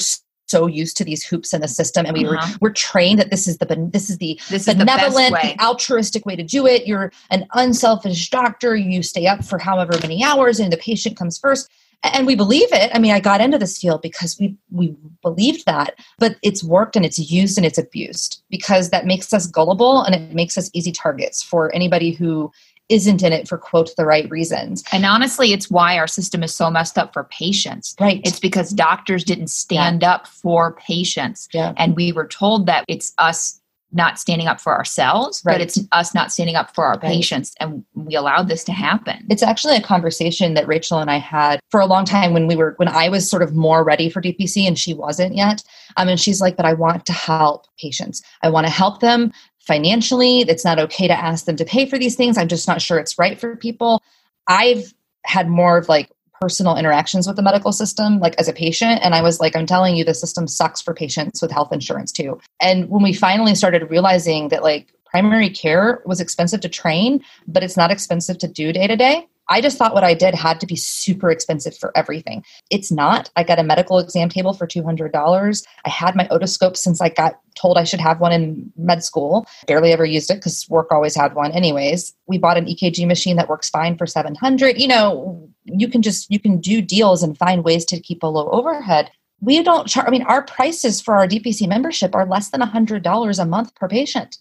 so 0.48 0.66
used 0.66 0.96
to 0.96 1.04
these 1.04 1.24
hoops 1.24 1.52
in 1.52 1.60
the 1.60 1.68
system 1.68 2.06
and 2.06 2.16
we 2.16 2.26
uh-huh. 2.26 2.46
were, 2.52 2.68
we're 2.68 2.72
trained 2.72 3.18
that 3.18 3.30
this 3.30 3.46
is 3.46 3.58
the 3.58 3.88
this 3.92 4.10
is 4.10 4.18
the 4.18 4.38
this 4.48 4.64
benevolent 4.66 5.34
the, 5.34 5.54
the, 5.56 5.60
altruistic 5.62 6.24
way 6.24 6.34
to 6.34 6.42
do 6.42 6.66
it 6.66 6.86
you're 6.86 7.12
an 7.30 7.46
unselfish 7.52 8.30
doctor 8.30 8.74
you 8.74 9.02
stay 9.02 9.26
up 9.26 9.44
for 9.44 9.58
however 9.58 9.92
many 10.00 10.24
hours 10.24 10.58
and 10.58 10.72
the 10.72 10.78
patient 10.78 11.18
comes 11.18 11.36
first 11.38 11.70
and 12.02 12.26
we 12.26 12.34
believe 12.34 12.72
it. 12.72 12.90
I 12.94 12.98
mean 12.98 13.12
i 13.12 13.20
got 13.20 13.40
into 13.40 13.58
this 13.58 13.78
field 13.78 14.02
because 14.02 14.38
we 14.38 14.56
we 14.70 14.96
believed 15.22 15.66
that 15.66 15.94
but 16.18 16.36
it's 16.42 16.64
worked 16.64 16.96
and 16.96 17.04
it's 17.04 17.18
used 17.18 17.58
and 17.58 17.66
it's 17.66 17.78
abused 17.78 18.42
because 18.50 18.90
that 18.90 19.06
makes 19.06 19.32
us 19.32 19.46
gullible 19.46 20.02
and 20.02 20.14
it 20.14 20.34
makes 20.34 20.56
us 20.56 20.70
easy 20.72 20.92
targets 20.92 21.42
for 21.42 21.74
anybody 21.74 22.12
who 22.12 22.50
isn't 22.88 23.22
in 23.22 23.34
it 23.34 23.46
for 23.46 23.58
quote 23.58 23.94
the 23.96 24.06
right 24.06 24.30
reasons. 24.30 24.82
And 24.92 25.04
honestly 25.04 25.52
it's 25.52 25.70
why 25.70 25.98
our 25.98 26.06
system 26.06 26.42
is 26.42 26.54
so 26.54 26.70
messed 26.70 26.96
up 26.96 27.12
for 27.12 27.24
patients. 27.24 27.94
Right. 28.00 28.20
It's 28.24 28.40
because 28.40 28.70
doctors 28.70 29.24
didn't 29.24 29.48
stand 29.48 30.02
yeah. 30.02 30.14
up 30.14 30.26
for 30.26 30.72
patients. 30.74 31.48
Yeah. 31.52 31.74
and 31.76 31.96
we 31.96 32.12
were 32.12 32.26
told 32.26 32.66
that 32.66 32.84
it's 32.88 33.12
us 33.18 33.60
not 33.92 34.18
standing 34.18 34.46
up 34.46 34.60
for 34.60 34.76
ourselves, 34.76 35.42
right. 35.44 35.54
but 35.54 35.60
it's 35.60 35.80
us 35.92 36.14
not 36.14 36.30
standing 36.30 36.56
up 36.56 36.74
for 36.74 36.84
our 36.84 36.92
right. 36.94 37.02
patients. 37.02 37.54
And 37.58 37.84
we 37.94 38.14
allowed 38.14 38.48
this 38.48 38.62
to 38.64 38.72
happen. 38.72 39.26
It's 39.30 39.42
actually 39.42 39.76
a 39.76 39.82
conversation 39.82 40.54
that 40.54 40.68
Rachel 40.68 40.98
and 40.98 41.10
I 41.10 41.16
had 41.16 41.60
for 41.70 41.80
a 41.80 41.86
long 41.86 42.04
time 42.04 42.32
when 42.34 42.46
we 42.46 42.54
were, 42.54 42.74
when 42.76 42.88
I 42.88 43.08
was 43.08 43.28
sort 43.28 43.42
of 43.42 43.54
more 43.54 43.84
ready 43.84 44.10
for 44.10 44.20
DPC 44.20 44.66
and 44.66 44.78
she 44.78 44.92
wasn't 44.92 45.34
yet. 45.34 45.62
Um, 45.96 46.08
and 46.08 46.20
she's 46.20 46.40
like, 46.40 46.56
but 46.56 46.66
I 46.66 46.74
want 46.74 47.06
to 47.06 47.12
help 47.12 47.66
patients. 47.78 48.22
I 48.42 48.50
want 48.50 48.66
to 48.66 48.72
help 48.72 49.00
them 49.00 49.32
financially. 49.60 50.40
It's 50.40 50.64
not 50.64 50.78
okay 50.78 51.08
to 51.08 51.18
ask 51.18 51.46
them 51.46 51.56
to 51.56 51.64
pay 51.64 51.86
for 51.86 51.98
these 51.98 52.14
things. 52.14 52.36
I'm 52.36 52.48
just 52.48 52.68
not 52.68 52.82
sure 52.82 52.98
it's 52.98 53.18
right 53.18 53.40
for 53.40 53.56
people. 53.56 54.02
I've 54.48 54.92
had 55.24 55.48
more 55.48 55.78
of 55.78 55.88
like 55.88 56.10
personal 56.40 56.76
interactions 56.76 57.26
with 57.26 57.36
the 57.36 57.42
medical 57.42 57.72
system 57.72 58.18
like 58.20 58.34
as 58.38 58.48
a 58.48 58.52
patient 58.52 59.00
and 59.02 59.14
i 59.14 59.22
was 59.22 59.40
like 59.40 59.56
i'm 59.56 59.66
telling 59.66 59.96
you 59.96 60.04
the 60.04 60.14
system 60.14 60.46
sucks 60.46 60.80
for 60.80 60.94
patients 60.94 61.42
with 61.42 61.50
health 61.50 61.72
insurance 61.72 62.12
too 62.12 62.38
and 62.60 62.88
when 62.88 63.02
we 63.02 63.12
finally 63.12 63.54
started 63.54 63.90
realizing 63.90 64.48
that 64.48 64.62
like 64.62 64.92
primary 65.04 65.48
care 65.48 66.02
was 66.04 66.20
expensive 66.20 66.60
to 66.60 66.68
train 66.68 67.22
but 67.46 67.62
it's 67.62 67.76
not 67.76 67.90
expensive 67.90 68.38
to 68.38 68.48
do 68.48 68.72
day 68.72 68.86
to 68.86 68.96
day 68.96 69.26
I 69.48 69.60
just 69.60 69.78
thought 69.78 69.94
what 69.94 70.04
I 70.04 70.14
did 70.14 70.34
had 70.34 70.60
to 70.60 70.66
be 70.66 70.76
super 70.76 71.30
expensive 71.30 71.76
for 71.76 71.96
everything. 71.96 72.44
It's 72.70 72.92
not. 72.92 73.30
I 73.36 73.44
got 73.44 73.58
a 73.58 73.62
medical 73.62 73.98
exam 73.98 74.28
table 74.28 74.52
for 74.52 74.66
$200. 74.66 75.66
I 75.84 75.88
had 75.88 76.14
my 76.14 76.26
otoscope 76.28 76.76
since 76.76 77.00
I 77.00 77.08
got 77.08 77.40
told 77.54 77.78
I 77.78 77.84
should 77.84 78.00
have 78.00 78.20
one 78.20 78.32
in 78.32 78.72
med 78.76 79.02
school. 79.02 79.46
Barely 79.66 79.92
ever 79.92 80.04
used 80.04 80.30
it 80.30 80.34
because 80.34 80.66
work 80.68 80.92
always 80.92 81.16
had 81.16 81.34
one 81.34 81.52
anyways. 81.52 82.14
We 82.26 82.38
bought 82.38 82.58
an 82.58 82.66
EKG 82.66 83.06
machine 83.06 83.36
that 83.36 83.48
works 83.48 83.70
fine 83.70 83.96
for 83.96 84.06
700. 84.06 84.78
You 84.78 84.88
know, 84.88 85.47
you 85.72 85.88
can 85.88 86.02
just 86.02 86.30
you 86.30 86.40
can 86.40 86.60
do 86.60 86.80
deals 86.80 87.22
and 87.22 87.38
find 87.38 87.64
ways 87.64 87.84
to 87.86 88.00
keep 88.00 88.22
a 88.22 88.26
low 88.26 88.48
overhead. 88.50 89.10
We 89.40 89.62
don't 89.62 89.86
charge 89.86 90.08
I 90.08 90.10
mean 90.10 90.22
our 90.22 90.42
prices 90.42 91.00
for 91.00 91.16
our 91.16 91.28
DPC 91.28 91.68
membership 91.68 92.14
are 92.14 92.26
less 92.26 92.50
than 92.50 92.60
$100 92.60 93.38
a 93.38 93.44
month 93.46 93.74
per 93.74 93.88
patient 93.88 94.38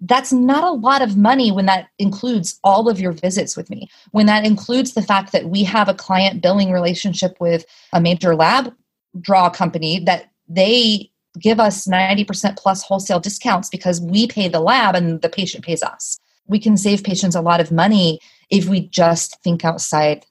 that's 0.00 0.32
not 0.32 0.64
a 0.64 0.70
lot 0.70 1.02
of 1.02 1.16
money 1.16 1.50
when 1.50 1.66
that 1.66 1.88
includes 1.98 2.58
all 2.62 2.88
of 2.88 3.00
your 3.00 3.12
visits 3.12 3.56
with 3.56 3.68
me. 3.68 3.88
When 4.12 4.26
that 4.26 4.44
includes 4.46 4.94
the 4.94 5.02
fact 5.02 5.32
that 5.32 5.46
we 5.46 5.64
have 5.64 5.88
a 5.88 5.94
client 5.94 6.40
billing 6.40 6.70
relationship 6.70 7.36
with 7.40 7.64
a 7.92 8.00
major 8.00 8.34
lab 8.36 8.72
draw 9.20 9.50
company 9.50 9.98
that 10.00 10.30
they 10.48 11.10
give 11.38 11.60
us 11.60 11.86
90% 11.86 12.56
plus 12.56 12.82
wholesale 12.82 13.20
discounts 13.20 13.68
because 13.68 14.00
we 14.00 14.26
pay 14.26 14.48
the 14.48 14.60
lab 14.60 14.94
and 14.94 15.20
the 15.20 15.28
patient 15.28 15.64
pays 15.64 15.82
us. 15.82 16.18
We 16.46 16.58
can 16.58 16.76
save 16.76 17.04
patients 17.04 17.34
a 17.34 17.40
lot 17.40 17.60
of 17.60 17.72
money 17.72 18.20
if 18.50 18.68
we 18.68 18.88
just 18.88 19.40
think 19.42 19.64
outside 19.64 20.24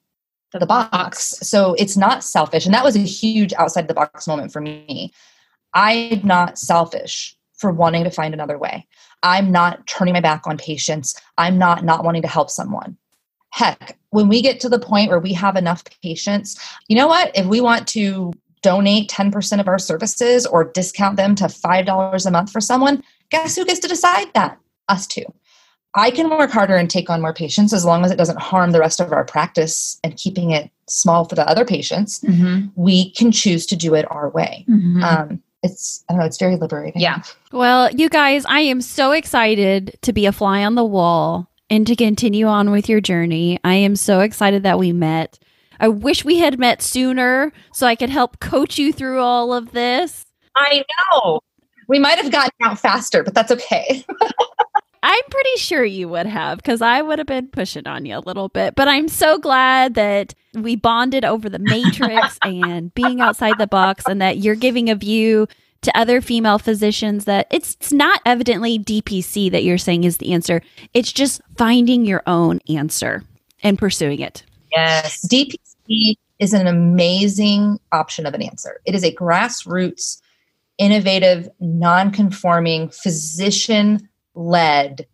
the 0.53 0.65
box. 0.65 1.35
So 1.41 1.73
it's 1.77 1.97
not 1.97 2.23
selfish. 2.23 2.65
And 2.65 2.73
that 2.73 2.83
was 2.83 2.95
a 2.95 2.99
huge 2.99 3.53
outside 3.53 3.87
the 3.87 3.93
box 3.93 4.27
moment 4.27 4.51
for 4.51 4.61
me. 4.61 5.11
I'm 5.73 6.21
not 6.25 6.57
selfish 6.57 7.35
for 7.57 7.71
wanting 7.71 8.03
to 8.03 8.11
find 8.11 8.33
another 8.33 8.57
way. 8.57 8.87
I'm 9.23 9.51
not 9.51 9.85
turning 9.87 10.13
my 10.13 10.21
back 10.21 10.43
on 10.45 10.57
patients. 10.57 11.19
I'm 11.37 11.57
not 11.57 11.83
not 11.83 12.03
wanting 12.03 12.21
to 12.21 12.27
help 12.27 12.49
someone. 12.49 12.97
Heck, 13.49 13.97
when 14.11 14.29
we 14.29 14.41
get 14.41 14.59
to 14.61 14.69
the 14.69 14.79
point 14.79 15.09
where 15.09 15.19
we 15.19 15.33
have 15.33 15.55
enough 15.55 15.83
patients, 16.03 16.59
you 16.87 16.95
know 16.95 17.07
what? 17.07 17.35
If 17.35 17.45
we 17.47 17.61
want 17.61 17.87
to 17.89 18.31
donate 18.61 19.09
10% 19.09 19.59
of 19.59 19.67
our 19.67 19.79
services 19.79 20.45
or 20.45 20.71
discount 20.71 21.17
them 21.17 21.35
to 21.35 21.45
$5 21.45 22.25
a 22.25 22.31
month 22.31 22.51
for 22.51 22.61
someone, 22.61 23.03
guess 23.29 23.55
who 23.55 23.65
gets 23.65 23.79
to 23.79 23.87
decide 23.87 24.33
that? 24.33 24.59
Us 24.89 25.07
too. 25.07 25.25
I 25.95 26.11
can 26.11 26.29
work 26.29 26.51
harder 26.51 26.75
and 26.75 26.89
take 26.89 27.09
on 27.09 27.21
more 27.21 27.33
patients 27.33 27.73
as 27.73 27.85
long 27.85 28.05
as 28.05 28.11
it 28.11 28.17
doesn't 28.17 28.39
harm 28.39 28.71
the 28.71 28.79
rest 28.79 28.99
of 28.99 29.11
our 29.11 29.25
practice 29.25 29.99
and 30.03 30.15
keeping 30.15 30.51
it 30.51 30.69
small 30.87 31.25
for 31.25 31.35
the 31.35 31.47
other 31.47 31.65
patients. 31.65 32.19
Mm-hmm. 32.19 32.67
We 32.75 33.11
can 33.11 33.31
choose 33.31 33.65
to 33.67 33.75
do 33.75 33.95
it 33.95 34.05
our 34.11 34.29
way. 34.29 34.65
Mm-hmm. 34.69 35.03
Um, 35.03 35.43
it's 35.63 36.03
I 36.07 36.13
don't 36.13 36.19
know, 36.19 36.25
it's 36.25 36.37
very 36.37 36.55
liberating. 36.55 37.01
Yeah. 37.01 37.23
Well, 37.51 37.91
you 37.91 38.09
guys, 38.09 38.45
I 38.45 38.59
am 38.61 38.81
so 38.81 39.11
excited 39.11 39.97
to 40.03 40.13
be 40.13 40.25
a 40.25 40.31
fly 40.31 40.63
on 40.63 40.75
the 40.75 40.85
wall 40.85 41.49
and 41.69 41.85
to 41.87 41.95
continue 41.95 42.45
on 42.45 42.71
with 42.71 42.87
your 42.87 43.01
journey. 43.01 43.59
I 43.63 43.73
am 43.75 43.95
so 43.95 44.19
excited 44.19 44.63
that 44.63 44.79
we 44.79 44.93
met. 44.93 45.39
I 45.79 45.87
wish 45.89 46.25
we 46.25 46.37
had 46.37 46.59
met 46.59 46.81
sooner 46.81 47.51
so 47.73 47.87
I 47.87 47.95
could 47.95 48.09
help 48.09 48.39
coach 48.39 48.77
you 48.77 48.93
through 48.93 49.21
all 49.21 49.53
of 49.53 49.71
this. 49.71 50.25
I 50.55 50.83
know. 51.13 51.39
We 51.87 51.99
might 51.99 52.17
have 52.17 52.31
gotten 52.31 52.51
out 52.63 52.79
faster, 52.79 53.23
but 53.23 53.33
that's 53.33 53.51
okay. 53.51 54.05
I'm 55.09 55.23
pretty 55.29 55.55
sure 55.55 55.85
you 55.85 56.09
would 56.09 56.25
have 56.25 56.57
because 56.57 56.81
I 56.81 57.01
would 57.01 57.17
have 57.17 57.27
been 57.27 57.47
pushing 57.47 57.87
on 57.87 58.05
you 58.05 58.17
a 58.17 58.19
little 58.19 58.49
bit. 58.49 58.75
But 58.75 58.89
I'm 58.89 59.07
so 59.07 59.37
glad 59.37 59.93
that 59.93 60.33
we 60.53 60.75
bonded 60.75 61.23
over 61.23 61.47
the 61.47 61.59
matrix 61.59 62.37
and 62.43 62.93
being 62.93 63.21
outside 63.21 63.57
the 63.57 63.67
box 63.67 64.03
and 64.05 64.21
that 64.21 64.39
you're 64.39 64.53
giving 64.53 64.89
a 64.89 64.95
view 64.95 65.47
to 65.83 65.97
other 65.97 66.19
female 66.19 66.59
physicians 66.59 67.23
that 67.23 67.47
it's, 67.51 67.77
it's 67.79 67.93
not 67.93 68.19
evidently 68.25 68.77
DPC 68.77 69.49
that 69.51 69.63
you're 69.63 69.77
saying 69.77 70.03
is 70.03 70.17
the 70.17 70.33
answer. 70.33 70.61
It's 70.93 71.13
just 71.13 71.39
finding 71.55 72.03
your 72.03 72.21
own 72.27 72.59
answer 72.67 73.23
and 73.63 73.79
pursuing 73.79 74.19
it. 74.19 74.43
Yes. 74.73 75.25
DPC 75.25 76.15
is 76.39 76.51
an 76.51 76.67
amazing 76.67 77.79
option 77.93 78.25
of 78.25 78.33
an 78.33 78.41
answer. 78.41 78.81
It 78.83 78.93
is 78.93 79.05
a 79.05 79.15
grassroots, 79.15 80.21
innovative, 80.77 81.47
non 81.61 82.11
conforming, 82.11 82.89
physician 82.89 84.06
led 84.37 85.07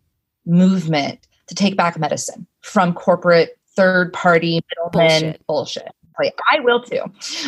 movement 0.46 1.28
to 1.48 1.56
take 1.56 1.78
back 1.78 1.98
medicine 1.98 2.46
from 2.62 2.94
corporate 2.94 3.58
third 3.76 4.14
party 4.14 4.62
middlemen 4.70 5.38
bullshit. 5.48 5.48
bullshit. 5.48 5.92
Like, 6.20 6.38
I 6.52 6.60
will 6.60 6.82
too. 6.84 7.02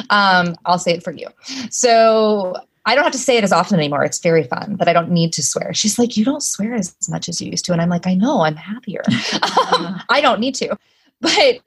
Um, 0.09 0.55
I'll 0.65 0.79
say 0.79 0.93
it 0.93 1.03
for 1.03 1.11
you. 1.11 1.27
So 1.69 2.55
I 2.85 2.95
don't 2.95 3.03
have 3.03 3.13
to 3.13 3.19
say 3.19 3.37
it 3.37 3.43
as 3.43 3.51
often 3.51 3.77
anymore. 3.77 4.03
It's 4.03 4.19
very 4.19 4.43
fun 4.43 4.77
that 4.77 4.87
I 4.87 4.93
don't 4.93 5.11
need 5.11 5.33
to 5.33 5.43
swear. 5.43 5.73
She's 5.73 5.99
like, 5.99 6.17
You 6.17 6.25
don't 6.25 6.41
swear 6.41 6.73
as 6.73 6.95
much 7.09 7.29
as 7.29 7.41
you 7.41 7.51
used 7.51 7.65
to. 7.65 7.73
And 7.73 7.81
I'm 7.81 7.89
like, 7.89 8.07
I 8.07 8.15
know, 8.15 8.41
I'm 8.41 8.55
happier. 8.55 9.01
I 9.07 10.19
don't 10.21 10.39
need 10.39 10.55
to. 10.55 10.75
But 11.21 11.59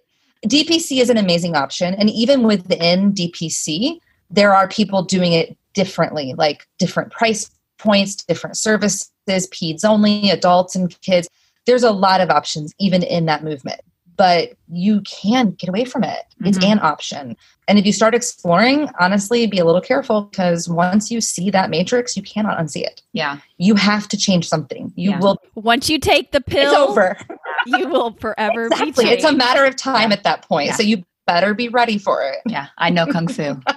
DPC 0.47 1.01
is 1.01 1.11
an 1.11 1.17
amazing 1.17 1.57
option. 1.57 1.95
And 1.95 2.11
even 2.11 2.43
within 2.43 3.13
DPC, 3.13 4.01
there 4.31 4.55
are 4.55 4.69
people 4.69 5.03
doing 5.03 5.33
it 5.33 5.57
differently, 5.75 6.35
like 6.37 6.67
different 6.79 7.13
price 7.13 7.51
points, 7.79 8.17
different 8.17 8.57
services, 8.57 9.11
peds 9.29 9.85
only, 9.85 10.31
adults 10.31 10.77
and 10.77 10.99
kids. 11.01 11.29
There's 11.67 11.83
a 11.83 11.93
lot 11.93 12.21
of 12.21 12.31
options 12.31 12.75
even 12.79 13.03
in 13.03 13.27
that 13.27 13.45
movement, 13.45 13.81
but 14.17 14.55
you 14.69 15.01
can 15.03 15.53
get 15.53 15.69
away 15.69 15.85
from 15.85 16.05
it. 16.05 16.23
It's 16.41 16.59
mm-hmm. 16.59 16.73
an 16.73 16.79
option. 16.81 17.37
And 17.69 17.79
if 17.79 17.85
you 17.85 17.93
start 17.93 18.15
exploring, 18.15 18.89
honestly, 18.99 19.47
be 19.47 19.59
a 19.59 19.65
little 19.65 19.81
careful 19.81 20.23
because 20.23 20.69
once 20.69 21.11
you 21.11 21.21
see 21.21 21.51
that 21.51 21.69
matrix, 21.69 22.17
you 22.17 22.23
cannot 22.23 22.59
unsee 22.59 22.83
it. 22.83 23.03
Yeah. 23.13 23.39
You 23.59 23.75
have 23.75 24.09
to 24.09 24.17
change 24.17 24.49
something. 24.49 24.93
You 24.97 25.11
yeah. 25.11 25.21
will. 25.21 25.37
Once 25.55 25.91
you 25.91 25.99
take 25.99 26.33
the 26.33 26.41
pill, 26.41 26.73
it's 26.73 26.79
over. 26.79 27.17
you 27.67 27.89
will 27.89 28.13
forever 28.15 28.67
exactly. 28.67 29.05
be 29.05 29.11
It's 29.11 29.25
a 29.25 29.33
matter 29.33 29.65
of 29.65 29.77
time 29.77 30.11
yeah. 30.11 30.17
at 30.17 30.25
that 30.25 30.43
point. 30.49 30.69
Yeah. 30.69 30.77
So 30.77 30.83
you 30.83 31.05
better 31.27 31.53
be 31.53 31.69
ready 31.69 31.99
for 31.99 32.23
it. 32.23 32.39
Yeah. 32.47 32.69
I 32.79 32.89
know 32.89 33.07
Kung 33.07 33.29
Fu. 33.29 33.61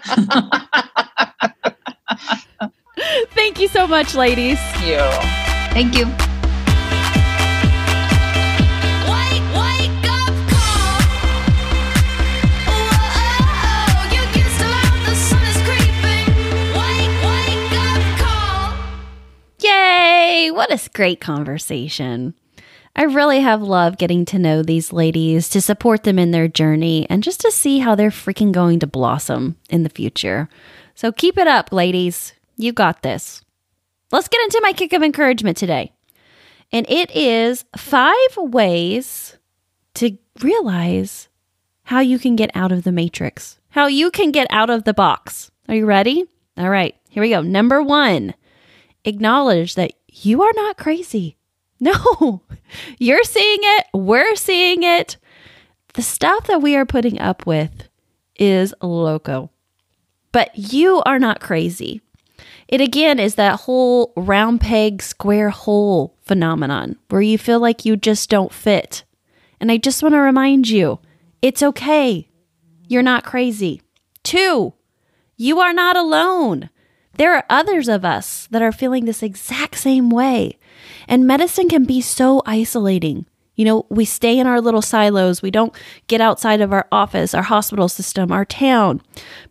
Thank 3.31 3.59
you 3.59 3.67
so 3.67 3.87
much, 3.87 4.15
ladies. 4.15 4.59
Thank 4.59 4.85
you. 4.85 4.99
Thank 5.73 5.97
you. 5.97 6.05
Yay! 19.63 20.51
What 20.51 20.71
a 20.71 20.89
great 20.93 21.21
conversation. 21.21 22.33
I 22.95 23.03
really 23.03 23.39
have 23.39 23.61
loved 23.61 23.99
getting 23.99 24.25
to 24.25 24.39
know 24.39 24.63
these 24.63 24.91
ladies, 24.91 25.49
to 25.49 25.61
support 25.61 26.03
them 26.03 26.19
in 26.19 26.31
their 26.31 26.47
journey, 26.47 27.07
and 27.09 27.23
just 27.23 27.39
to 27.41 27.51
see 27.51 27.79
how 27.79 27.95
they're 27.95 28.09
freaking 28.09 28.51
going 28.51 28.79
to 28.79 28.87
blossom 28.87 29.55
in 29.69 29.83
the 29.83 29.89
future. 29.89 30.49
So 30.93 31.11
keep 31.11 31.37
it 31.37 31.47
up, 31.47 31.71
ladies. 31.71 32.33
You 32.57 32.73
got 32.73 33.01
this. 33.01 33.43
Let's 34.11 34.27
get 34.27 34.41
into 34.41 34.59
my 34.61 34.73
kick 34.73 34.93
of 34.93 35.03
encouragement 35.03 35.57
today. 35.57 35.93
And 36.71 36.85
it 36.89 37.11
is 37.11 37.65
five 37.75 38.37
ways 38.37 39.37
to 39.95 40.17
realize 40.41 41.27
how 41.83 41.99
you 41.99 42.19
can 42.19 42.35
get 42.35 42.51
out 42.55 42.71
of 42.71 42.83
the 42.83 42.91
matrix, 42.91 43.59
how 43.69 43.87
you 43.87 44.11
can 44.11 44.31
get 44.31 44.47
out 44.49 44.69
of 44.69 44.83
the 44.83 44.93
box. 44.93 45.51
Are 45.67 45.75
you 45.75 45.85
ready? 45.85 46.25
All 46.57 46.69
right, 46.69 46.95
here 47.09 47.21
we 47.21 47.29
go. 47.29 47.41
Number 47.41 47.81
one, 47.81 48.33
acknowledge 49.03 49.75
that 49.75 49.93
you 50.07 50.41
are 50.43 50.53
not 50.55 50.77
crazy. 50.77 51.37
No, 51.83 52.43
you're 52.99 53.23
seeing 53.23 53.57
it. 53.59 53.87
We're 53.91 54.35
seeing 54.35 54.83
it. 54.83 55.17
The 55.95 56.03
stuff 56.03 56.45
that 56.45 56.61
we 56.61 56.75
are 56.75 56.85
putting 56.85 57.19
up 57.19 57.47
with 57.47 57.89
is 58.35 58.71
loco, 58.83 59.49
but 60.31 60.51
you 60.55 61.01
are 61.07 61.17
not 61.17 61.41
crazy. 61.41 62.01
It 62.71 62.79
again 62.79 63.19
is 63.19 63.35
that 63.35 63.61
whole 63.61 64.13
round 64.15 64.61
peg, 64.61 65.01
square 65.01 65.49
hole 65.49 66.17
phenomenon 66.21 66.95
where 67.09 67.21
you 67.21 67.37
feel 67.37 67.59
like 67.59 67.83
you 67.83 67.97
just 67.97 68.29
don't 68.29 68.53
fit. 68.53 69.03
And 69.59 69.69
I 69.69 69.77
just 69.77 70.01
want 70.01 70.15
to 70.15 70.19
remind 70.19 70.69
you 70.69 70.99
it's 71.41 71.61
okay. 71.61 72.29
You're 72.87 73.03
not 73.03 73.25
crazy. 73.25 73.81
Two, 74.23 74.73
you 75.35 75.59
are 75.59 75.73
not 75.73 75.97
alone. 75.97 76.69
There 77.15 77.35
are 77.35 77.45
others 77.49 77.89
of 77.89 78.05
us 78.05 78.47
that 78.51 78.61
are 78.61 78.71
feeling 78.71 79.03
this 79.03 79.21
exact 79.21 79.77
same 79.77 80.09
way. 80.09 80.57
And 81.09 81.27
medicine 81.27 81.67
can 81.67 81.83
be 81.83 81.99
so 81.99 82.41
isolating. 82.45 83.25
You 83.61 83.65
know, 83.65 83.85
we 83.89 84.05
stay 84.05 84.39
in 84.39 84.47
our 84.47 84.59
little 84.59 84.81
silos. 84.81 85.43
We 85.43 85.51
don't 85.51 85.71
get 86.07 86.19
outside 86.19 86.61
of 86.61 86.73
our 86.73 86.87
office, 86.91 87.35
our 87.35 87.43
hospital 87.43 87.87
system, 87.87 88.31
our 88.31 88.43
town. 88.43 89.03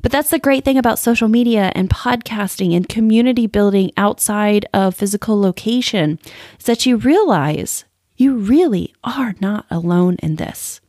But 0.03 0.11
that's 0.11 0.31
the 0.31 0.40
great 0.40 0.64
thing 0.64 0.77
about 0.77 0.99
social 0.99 1.29
media 1.29 1.70
and 1.77 1.88
podcasting 1.88 2.75
and 2.75 2.88
community 2.88 3.46
building 3.46 3.92
outside 3.96 4.66
of 4.75 4.96
physical 4.96 5.40
location 5.40 6.18
is 6.59 6.64
that 6.64 6.87
you 6.87 6.96
realize 6.96 7.85
you 8.16 8.35
really 8.37 8.92
are 9.05 9.37
not 9.38 9.64
alone 9.70 10.16
in 10.25 10.35
this. 10.35 10.81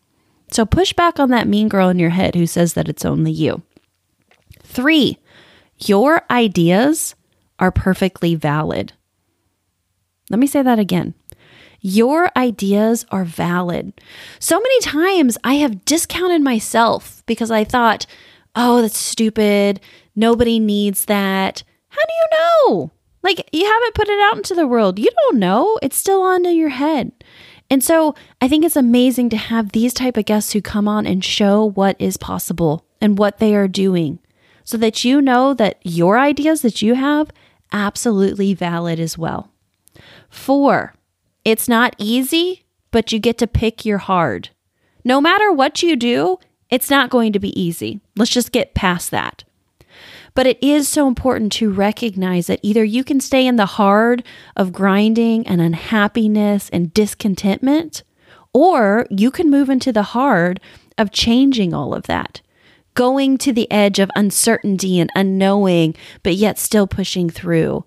So 0.50 0.66
push 0.66 0.92
back 0.94 1.20
on 1.20 1.30
that 1.30 1.48
mean 1.48 1.70
girl 1.70 1.90
in 1.90 2.00
your 2.00 2.10
head 2.10 2.34
who 2.34 2.48
says 2.48 2.74
that 2.74 2.90
it's 2.90 3.06
only 3.06 3.32
you. 3.32 3.62
Three, 4.64 5.20
your 5.78 6.24
ideas 6.32 7.14
are 7.60 7.72
perfectly 7.72 8.34
valid. 8.34 8.94
Let 10.32 10.40
me 10.40 10.48
say 10.48 10.64
that 10.64 10.80
again. 10.80 11.14
Your 11.82 12.30
ideas 12.38 13.06
are 13.10 13.26
valid. 13.26 13.94
So 14.39 14.60
many 14.60 14.80
times 14.82 15.38
I 15.44 15.56
have 15.56 15.84
discounted 15.84 16.41
myself 16.41 17.24
because 17.26 17.50
I 17.50 17.63
thought, 17.63 18.06
oh, 18.56 18.82
that's 18.82 18.98
stupid. 18.98 19.80
Nobody 20.15 20.60
needs 20.60 21.06
that. 21.06 21.63
How 21.89 22.02
do 22.02 22.13
you 22.13 22.28
know? 22.32 22.91
Like, 23.24 23.50
you 23.52 23.65
haven't 23.65 23.96
put 23.96 24.10
it 24.10 24.20
out 24.20 24.38
into 24.38 24.54
the 24.54 24.67
world. 24.67 25.00
You 25.00 25.10
don't 25.24 25.39
know. 25.39 25.78
It's 25.82 25.98
still 25.98 26.22
on 26.22 26.46
in 26.46 26.56
your 26.56 26.70
head. 26.70 27.12
And 27.70 27.84
so 27.84 28.15
I 28.41 28.48
think 28.48 28.65
it's 28.65 28.76
amazing 28.76 29.30
to 29.30 29.38
have 29.38 29.72
these 29.72 29.94
type 29.94 30.17
of 30.17 30.26
guests 30.26 30.54
who 30.54 30.62
come 30.62 30.88
on 30.88 31.08
and 31.08 31.24
show 31.24 31.65
what 31.65 31.96
is 32.00 32.17
possible 32.17 32.86
and 33.00 33.17
what 33.17 33.39
they 33.39 33.56
are 33.56 33.67
doing 33.67 34.20
so 34.63 34.78
that 34.78 35.04
you 35.04 35.22
know 35.22 35.54
that 35.54 35.80
your 35.84 36.20
ideas 36.20 36.62
that 36.62 36.82
you 36.82 36.96
have 36.96 37.32
absolutely 37.72 38.54
valid 38.54 39.00
as 39.00 39.17
well. 39.17 39.52
Four, 40.30 40.94
it's 41.44 41.68
not 41.68 41.96
easy, 41.98 42.66
but 42.92 43.12
you 43.12 43.20
get 43.20 43.38
to 43.40 43.48
pick 43.48 43.86
your 43.86 43.98
hard. 43.98 44.50
No 45.04 45.20
matter 45.20 45.52
what 45.52 45.82
you 45.82 45.96
do, 45.96 46.38
it's 46.70 46.90
not 46.90 47.10
going 47.10 47.34
to 47.34 47.40
be 47.40 47.60
easy. 47.60 48.00
Let's 48.16 48.32
just 48.32 48.52
get 48.52 48.76
past 48.76 49.12
that. 49.12 49.44
But 50.34 50.48
it 50.48 50.64
is 50.64 50.88
so 50.88 51.08
important 51.08 51.52
to 51.54 51.72
recognize 51.72 52.48
that 52.48 52.62
either 52.64 52.84
you 52.84 53.04
can 53.04 53.20
stay 53.20 53.46
in 53.46 53.58
the 53.58 53.66
hard 53.66 54.24
of 54.56 54.72
grinding 54.72 55.46
and 55.46 55.60
unhappiness 55.60 56.70
and 56.70 56.94
discontentment, 56.94 58.04
or 58.54 59.08
you 59.10 59.32
can 59.32 59.50
move 59.50 59.70
into 59.70 59.92
the 59.92 60.04
hard 60.04 60.62
of 60.98 61.12
changing 61.12 61.74
all 61.74 61.94
of 61.94 62.04
that, 62.04 62.42
going 62.94 63.38
to 63.40 63.52
the 63.52 63.70
edge 63.70 64.00
of 64.00 64.12
uncertainty 64.16 65.00
and 65.00 65.10
unknowing, 65.16 65.96
but 66.24 66.36
yet 66.36 66.58
still 66.58 66.88
pushing 66.88 67.30
through 67.30 67.84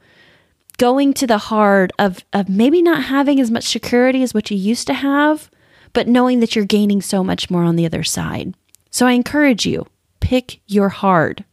going 0.78 1.14
to 1.14 1.26
the 1.26 1.38
heart 1.38 1.92
of, 1.98 2.24
of 2.32 2.48
maybe 2.48 2.82
not 2.82 3.04
having 3.04 3.40
as 3.40 3.50
much 3.50 3.64
security 3.64 4.22
as 4.22 4.34
what 4.34 4.50
you 4.50 4.56
used 4.56 4.86
to 4.88 4.94
have, 4.94 5.50
but 5.92 6.08
knowing 6.08 6.40
that 6.40 6.56
you're 6.56 6.64
gaining 6.64 7.00
so 7.00 7.22
much 7.22 7.50
more 7.50 7.62
on 7.62 7.76
the 7.76 7.86
other 7.86 8.02
side. 8.02 8.54
So 8.90 9.06
I 9.06 9.12
encourage 9.12 9.66
you, 9.66 9.86
pick 10.20 10.60
your 10.66 10.88
hard. 10.88 11.44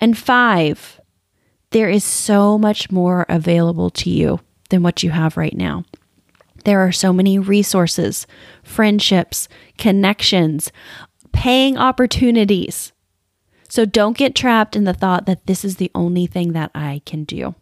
And 0.00 0.16
five, 0.16 1.00
there 1.70 1.88
is 1.88 2.04
so 2.04 2.58
much 2.58 2.90
more 2.90 3.26
available 3.28 3.90
to 3.90 4.10
you 4.10 4.40
than 4.70 4.82
what 4.82 5.02
you 5.02 5.10
have 5.10 5.36
right 5.36 5.56
now. 5.56 5.84
There 6.64 6.80
are 6.80 6.92
so 6.92 7.12
many 7.12 7.38
resources, 7.38 8.26
friendships, 8.62 9.48
connections, 9.78 10.70
paying 11.32 11.76
opportunities. 11.76 12.92
So 13.68 13.84
don't 13.84 14.16
get 14.16 14.34
trapped 14.34 14.76
in 14.76 14.84
the 14.84 14.94
thought 14.94 15.26
that 15.26 15.46
this 15.46 15.64
is 15.64 15.76
the 15.76 15.90
only 15.94 16.26
thing 16.26 16.52
that 16.52 16.70
I 16.74 17.02
can 17.04 17.24
do. 17.24 17.54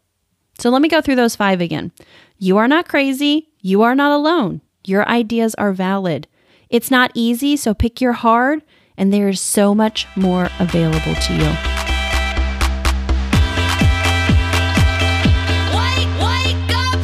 So 0.61 0.69
let 0.69 0.83
me 0.83 0.89
go 0.89 1.01
through 1.01 1.17
those 1.17 1.37
five 1.37 1.63
again. 1.63 1.91
You 2.37 2.59
are 2.59 2.69
not 2.69 2.87
crazy. 2.87 3.49
You 3.63 3.81
are 3.81 3.95
not 3.95 4.13
alone. 4.13 4.61
Your 4.85 5.09
ideas 5.09 5.55
are 5.55 5.73
valid. 5.73 6.29
It's 6.69 6.91
not 6.91 7.11
easy, 7.15 7.57
so 7.57 7.73
pick 7.73 8.03
your 8.03 8.13
hard, 8.13 8.63
and 8.95 9.11
there 9.11 9.31
is 9.31 9.41
so 9.41 9.75
much 9.75 10.07
more 10.17 10.51
available 10.59 11.15
to 11.15 11.33
you. 11.33 11.51
Wake, 15.73 16.13
wake 16.21 16.71
up. 16.77 17.01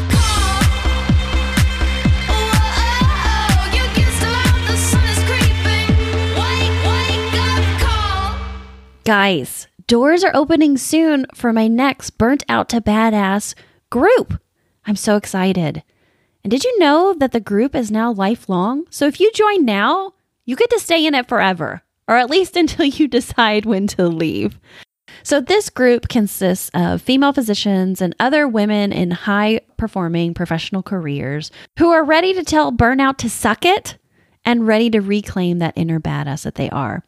Whoa, 2.28 3.64
you 3.72 3.84
can 3.96 4.08
still 4.12 4.34
out, 4.34 4.60
the 4.68 4.76
sun 4.76 5.04
is 5.08 5.18
creeping. 5.24 5.88
Wake, 6.36 6.76
wake 6.84 7.32
up. 7.88 8.36
Guys, 9.04 9.65
doors 9.86 10.24
are 10.24 10.34
opening 10.34 10.76
soon 10.76 11.26
for 11.34 11.52
my 11.52 11.68
next 11.68 12.10
Burnt 12.10 12.44
Out 12.48 12.68
to 12.70 12.80
Badass 12.80 13.54
group. 13.90 14.40
I'm 14.84 14.96
so 14.96 15.16
excited. 15.16 15.82
And 16.42 16.50
did 16.50 16.64
you 16.64 16.78
know 16.78 17.14
that 17.14 17.32
the 17.32 17.40
group 17.40 17.74
is 17.74 17.90
now 17.90 18.12
lifelong? 18.12 18.86
So 18.90 19.06
if 19.06 19.20
you 19.20 19.30
join 19.32 19.64
now, 19.64 20.14
you 20.44 20.56
get 20.56 20.70
to 20.70 20.80
stay 20.80 21.04
in 21.06 21.14
it 21.14 21.28
forever, 21.28 21.82
or 22.08 22.16
at 22.16 22.30
least 22.30 22.56
until 22.56 22.86
you 22.86 23.08
decide 23.08 23.64
when 23.64 23.86
to 23.88 24.08
leave. 24.08 24.58
So, 25.22 25.40
this 25.40 25.70
group 25.70 26.08
consists 26.08 26.70
of 26.74 27.00
female 27.00 27.32
physicians 27.32 28.02
and 28.02 28.14
other 28.20 28.46
women 28.46 28.92
in 28.92 29.12
high 29.12 29.60
performing 29.76 30.34
professional 30.34 30.82
careers 30.82 31.50
who 31.78 31.90
are 31.90 32.04
ready 32.04 32.34
to 32.34 32.44
tell 32.44 32.70
burnout 32.70 33.16
to 33.18 33.30
suck 33.30 33.64
it 33.64 33.98
and 34.44 34.66
ready 34.66 34.90
to 34.90 35.00
reclaim 35.00 35.58
that 35.58 35.74
inner 35.76 35.98
badass 35.98 36.42
that 36.42 36.56
they 36.56 36.68
are. 36.70 37.04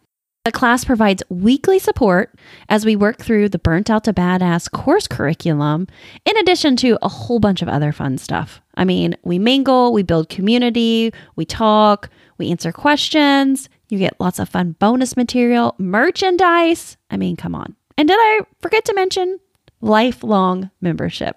The 0.48 0.52
class 0.52 0.82
provides 0.82 1.22
weekly 1.28 1.78
support 1.78 2.34
as 2.70 2.86
we 2.86 2.96
work 2.96 3.18
through 3.18 3.50
the 3.50 3.58
Burnt 3.58 3.90
Out 3.90 4.04
to 4.04 4.14
Badass 4.14 4.70
course 4.70 5.06
curriculum, 5.06 5.86
in 6.24 6.38
addition 6.38 6.74
to 6.76 6.96
a 7.02 7.08
whole 7.10 7.38
bunch 7.38 7.60
of 7.60 7.68
other 7.68 7.92
fun 7.92 8.16
stuff. 8.16 8.62
I 8.74 8.86
mean, 8.86 9.14
we 9.22 9.38
mingle, 9.38 9.92
we 9.92 10.02
build 10.02 10.30
community, 10.30 11.12
we 11.36 11.44
talk, 11.44 12.08
we 12.38 12.50
answer 12.50 12.72
questions, 12.72 13.68
you 13.90 13.98
get 13.98 14.18
lots 14.18 14.38
of 14.38 14.48
fun 14.48 14.74
bonus 14.78 15.18
material, 15.18 15.74
merchandise. 15.76 16.96
I 17.10 17.18
mean, 17.18 17.36
come 17.36 17.54
on. 17.54 17.76
And 17.98 18.08
did 18.08 18.16
I 18.18 18.40
forget 18.62 18.86
to 18.86 18.94
mention 18.94 19.40
lifelong 19.82 20.70
membership? 20.80 21.36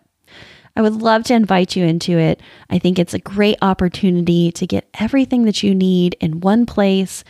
I 0.75 0.81
would 0.81 1.01
love 1.01 1.23
to 1.25 1.33
invite 1.33 1.75
you 1.75 1.85
into 1.85 2.17
it. 2.17 2.41
I 2.69 2.79
think 2.79 2.97
it's 2.97 3.13
a 3.13 3.19
great 3.19 3.57
opportunity 3.61 4.51
to 4.53 4.67
get 4.67 4.89
everything 4.99 5.43
that 5.43 5.63
you 5.63 5.75
need 5.75 6.15
in 6.19 6.41
one 6.41 6.65
place 6.65 7.23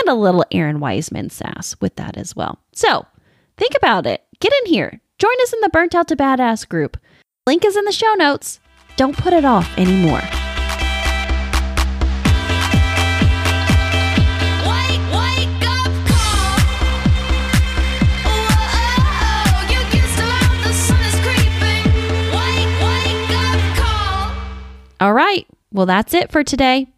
and 0.00 0.08
a 0.08 0.14
little 0.14 0.44
Errin 0.52 0.78
Weisman 0.78 1.30
sass 1.30 1.76
with 1.80 1.96
that 1.96 2.16
as 2.16 2.36
well. 2.36 2.58
So 2.72 3.06
think 3.56 3.72
about 3.76 4.06
it. 4.06 4.24
Get 4.40 4.52
in 4.64 4.72
here. 4.72 5.00
Join 5.18 5.34
us 5.42 5.52
in 5.52 5.60
the 5.60 5.70
Burnt 5.70 5.94
Out 5.94 6.08
to 6.08 6.16
Badass 6.16 6.68
group. 6.68 6.96
Link 7.46 7.64
is 7.64 7.76
in 7.76 7.84
the 7.84 7.92
show 7.92 8.14
notes. 8.14 8.60
Don't 8.96 9.16
put 9.16 9.32
it 9.32 9.44
off 9.44 9.76
anymore. 9.76 10.22
All 25.04 25.12
right. 25.12 25.46
Well, 25.70 25.84
that's 25.84 26.14
it 26.14 26.32
for 26.32 26.42
today. 26.42 26.88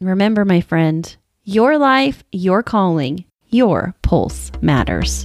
Remember, 0.00 0.44
my 0.44 0.62
friend, 0.62 1.14
your 1.44 1.78
life, 1.78 2.24
your 2.32 2.64
calling, 2.64 3.24
your 3.50 3.94
pulse 4.02 4.50
matters. 4.60 5.24